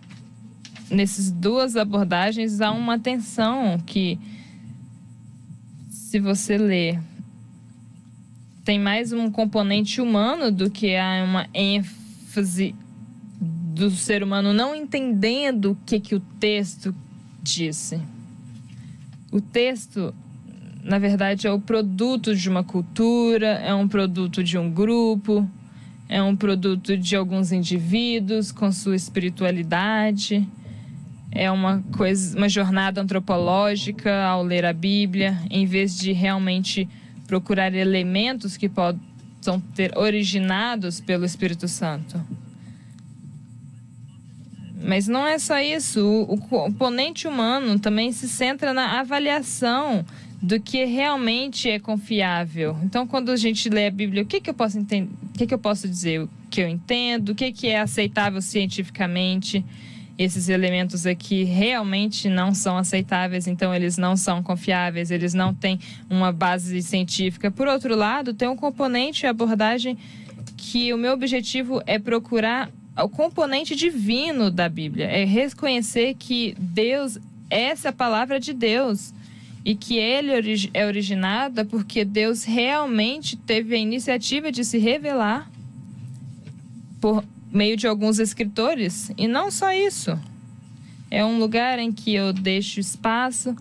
nessas 0.88 1.32
duas 1.32 1.76
abordagens 1.76 2.60
há 2.60 2.70
uma 2.70 3.00
tensão 3.00 3.80
que, 3.84 4.16
se 5.90 6.20
você 6.20 6.56
ler 6.56 7.00
tem 8.64 8.78
mais 8.78 9.12
um 9.12 9.30
componente 9.30 10.00
humano 10.00 10.50
do 10.50 10.70
que 10.70 10.96
uma 11.22 11.46
ênfase 11.52 12.74
do 13.38 13.90
ser 13.90 14.22
humano 14.22 14.54
não 14.54 14.74
entendendo 14.74 15.72
o 15.72 15.78
que, 15.84 16.00
que 16.00 16.14
o 16.14 16.20
texto 16.40 16.94
disse. 17.42 18.00
O 19.30 19.40
texto, 19.40 20.14
na 20.82 20.98
verdade, 20.98 21.46
é 21.46 21.52
o 21.52 21.60
produto 21.60 22.34
de 22.34 22.48
uma 22.48 22.64
cultura, 22.64 23.48
é 23.48 23.74
um 23.74 23.86
produto 23.86 24.42
de 24.42 24.56
um 24.56 24.70
grupo, 24.70 25.46
é 26.08 26.22
um 26.22 26.34
produto 26.34 26.96
de 26.96 27.16
alguns 27.16 27.52
indivíduos 27.52 28.50
com 28.50 28.72
sua 28.72 28.96
espiritualidade. 28.96 30.46
É 31.30 31.50
uma 31.50 31.82
coisa, 31.96 32.38
uma 32.38 32.48
jornada 32.48 33.02
antropológica 33.02 34.24
ao 34.24 34.42
ler 34.42 34.64
a 34.64 34.72
Bíblia, 34.72 35.36
em 35.50 35.66
vez 35.66 35.98
de 35.98 36.12
realmente 36.12 36.88
procurar 37.26 37.74
elementos 37.74 38.56
que 38.56 38.68
possam 38.68 39.60
ter 39.74 39.96
originados 39.96 41.00
pelo 41.00 41.24
Espírito 41.24 41.68
Santo. 41.68 42.20
Mas 44.84 45.08
não 45.08 45.26
é 45.26 45.38
só 45.38 45.58
isso. 45.58 46.26
O, 46.28 46.36
componente 46.36 47.26
humano 47.26 47.78
também 47.78 48.12
se 48.12 48.28
centra 48.28 48.74
na 48.74 49.00
avaliação 49.00 50.04
do 50.42 50.60
que 50.60 50.84
realmente 50.84 51.70
é 51.70 51.78
confiável. 51.78 52.76
Então, 52.82 53.06
quando 53.06 53.30
a 53.30 53.36
gente 53.36 53.70
lê 53.70 53.86
a 53.86 53.90
Bíblia, 53.90 54.22
o 54.22 54.26
que, 54.26 54.42
que 54.42 54.50
eu 54.50 54.54
posso 54.54 54.78
entender? 54.78 55.10
O 55.34 55.38
que, 55.38 55.46
que 55.46 55.54
eu 55.54 55.58
posso 55.58 55.88
dizer? 55.88 56.20
O 56.20 56.28
que 56.50 56.60
eu 56.60 56.68
entendo? 56.68 57.30
O 57.30 57.34
que, 57.34 57.50
que 57.50 57.68
é 57.68 57.80
aceitável 57.80 58.42
cientificamente? 58.42 59.64
Esses 60.18 60.48
elementos 60.48 61.06
aqui 61.06 61.42
realmente 61.42 62.28
não 62.28 62.54
são 62.54 62.78
aceitáveis, 62.78 63.46
então 63.46 63.74
eles 63.74 63.98
não 63.98 64.16
são 64.16 64.42
confiáveis, 64.42 65.10
eles 65.10 65.34
não 65.34 65.52
têm 65.52 65.78
uma 66.08 66.32
base 66.32 66.80
científica. 66.82 67.50
Por 67.50 67.66
outro 67.66 67.96
lado, 67.96 68.32
tem 68.32 68.48
um 68.48 68.56
componente 68.56 69.26
abordagem 69.26 69.98
que 70.56 70.92
o 70.92 70.98
meu 70.98 71.12
objetivo 71.12 71.82
é 71.86 71.98
procurar 71.98 72.70
o 72.96 73.08
componente 73.08 73.74
divino 73.74 74.50
da 74.50 74.68
Bíblia, 74.68 75.06
é 75.06 75.24
reconhecer 75.24 76.14
que 76.14 76.54
Deus, 76.58 77.18
é 77.50 77.74
a 77.84 77.92
palavra 77.92 78.38
de 78.38 78.52
Deus 78.52 79.12
e 79.64 79.74
que 79.74 79.96
ele 79.96 80.30
é 80.72 80.86
originada 80.86 81.64
porque 81.64 82.04
Deus 82.04 82.44
realmente 82.44 83.36
teve 83.36 83.74
a 83.74 83.78
iniciativa 83.78 84.52
de 84.52 84.64
se 84.64 84.78
revelar 84.78 85.50
por 87.00 87.24
meio 87.54 87.76
de 87.76 87.86
alguns 87.86 88.18
escritores. 88.18 89.10
E 89.16 89.28
não 89.28 89.50
só 89.50 89.72
isso. 89.72 90.18
É 91.10 91.24
um 91.24 91.38
lugar 91.38 91.78
em 91.78 91.92
que 91.92 92.12
eu 92.12 92.32
deixo 92.32 92.80
espaço 92.80 93.56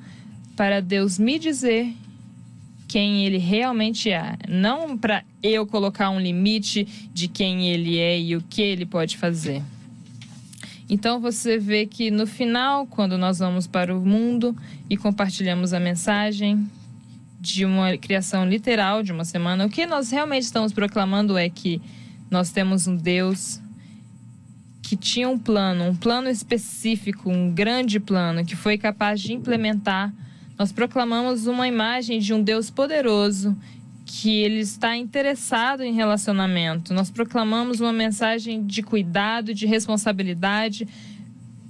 para 0.56 0.82
Deus 0.82 1.20
me 1.20 1.38
dizer 1.38 1.94
quem 2.88 3.26
ele 3.26 3.38
realmente 3.38 4.12
é. 4.12 4.36
Não 4.50 4.98
para 4.98 5.24
eu 5.42 5.66
colocar 5.66 6.10
um 6.10 6.20
limite 6.20 6.88
de 7.14 7.28
quem 7.28 7.70
ele 7.70 7.98
é 7.98 8.20
e 8.20 8.36
o 8.36 8.42
que 8.42 8.62
ele 8.62 8.86
pode 8.86 9.18
fazer. 9.18 9.62
Então 10.90 11.20
você 11.20 11.58
vê 11.58 11.86
que 11.86 12.12
no 12.12 12.28
final, 12.28 12.86
quando 12.86 13.18
nós 13.18 13.40
vamos 13.40 13.68
para 13.68 13.96
o 13.96 14.06
mundo 14.06 14.56
e 14.90 14.98
compartilhamos 14.98 15.74
a 15.74 15.80
mensagem 15.80 16.70
de 17.40 17.66
uma 17.66 17.98
criação 17.98 18.48
literal 18.48 19.02
de 19.02 19.12
uma 19.12 19.26
semana, 19.26 19.66
o 19.66 19.70
que 19.70 19.86
nós 19.86 20.12
realmente 20.12 20.44
estamos 20.44 20.72
proclamando 20.72 21.38
é 21.38 21.50
que 21.50 21.82
nós 22.30 22.52
temos 22.52 22.88
um 22.88 22.96
Deus 22.96 23.60
que 24.94 24.98
tinha 24.98 25.28
um 25.28 25.40
plano, 25.40 25.86
um 25.86 25.96
plano 25.96 26.30
específico, 26.30 27.28
um 27.32 27.50
grande 27.50 28.00
plano 28.00 28.46
que 28.46 28.56
foi 28.56 28.78
capaz 28.78 29.20
de 29.20 29.34
implementar, 29.34 30.14
nós 30.58 30.72
proclamamos 30.72 31.48
uma 31.48 31.68
imagem 31.68 32.20
de 32.20 32.32
um 32.32 32.44
Deus 32.44 32.70
poderoso 32.70 33.58
que 34.06 34.30
ele 34.44 34.60
está 34.60 34.96
interessado 34.96 35.82
em 35.82 35.94
relacionamento. 35.94 36.94
Nós 36.94 37.10
proclamamos 37.10 37.82
uma 37.82 37.92
mensagem 37.92 38.64
de 38.64 38.84
cuidado, 38.84 39.52
de 39.52 39.66
responsabilidade 39.66 40.88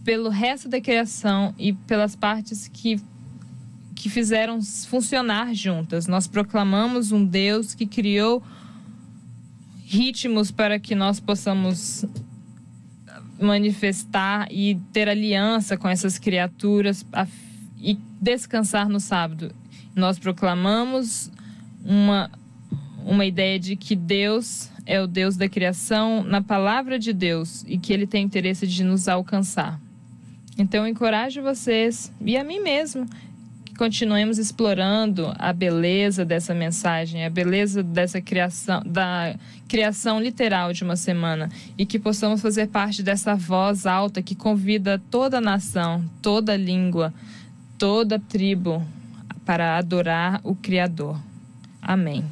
pelo 0.04 0.28
resto 0.28 0.68
da 0.68 0.82
criação 0.82 1.56
e 1.58 1.72
pelas 1.72 2.16
partes 2.16 2.68
que 2.68 3.00
que 3.96 4.10
fizeram 4.10 4.62
funcionar 4.62 5.54
juntas. 5.54 6.08
Nós 6.08 6.28
proclamamos 6.28 7.14
um 7.14 7.24
Deus 7.24 7.74
que 7.74 7.86
criou 7.86 8.44
ritmos 9.86 10.52
para 10.52 10.78
que 10.78 10.94
nós 10.94 11.22
possamos 11.22 12.06
manifestar 13.44 14.48
e 14.50 14.76
ter 14.92 15.10
aliança 15.10 15.78
com 15.78 15.88
essas 15.88 16.18
criaturas 16.18 17.06
e 17.80 17.98
descansar 18.20 18.88
no 18.90 19.00
sábado. 19.00 19.54
Nós 19.96 20.18
proclamamos 20.18 21.32
uma, 21.84 22.32
uma 23.06 23.26
ideia 23.26 23.60
de 23.60 23.76
que 23.76 23.96
Deus 23.96 24.70
é 24.86 25.02
o 25.02 25.08
Deus 25.08 25.38
da 25.38 25.48
criação 25.48 26.24
na 26.24 26.42
palavra 26.42 26.98
de 26.98 27.14
Deus 27.14 27.64
e 27.68 27.78
que 27.78 27.94
Ele 27.94 28.08
tem 28.08 28.24
interesse 28.24 28.66
de 28.66 28.84
nos 28.84 29.08
alcançar. 29.08 29.80
Então, 30.58 30.88
encorajo 30.88 31.42
vocês 31.42 32.12
e 32.22 32.38
a 32.38 32.44
mim 32.44 32.60
mesmo 32.60 33.06
continuemos 33.78 34.38
explorando 34.38 35.34
a 35.38 35.52
beleza 35.52 36.24
dessa 36.24 36.54
mensagem, 36.54 37.26
a 37.26 37.30
beleza 37.30 37.82
dessa 37.82 38.22
criação, 38.22 38.82
da 38.86 39.36
criação 39.68 40.20
literal 40.20 40.74
de 40.74 40.84
uma 40.84 40.96
semana 40.96 41.50
e 41.78 41.86
que 41.86 41.98
possamos 41.98 42.42
fazer 42.42 42.68
parte 42.68 43.02
dessa 43.02 43.36
voz 43.36 43.86
alta 43.86 44.22
que 44.22 44.36
convida 44.36 45.02
toda 45.10 45.38
a 45.38 45.42
nação, 45.42 46.04
toda 46.22 46.56
língua, 46.56 47.14
toda 47.78 48.20
tribo 48.20 48.86
para 49.46 49.78
adorar 49.78 50.40
o 50.44 50.56
Criador. 50.56 51.20
Amém. 51.82 52.24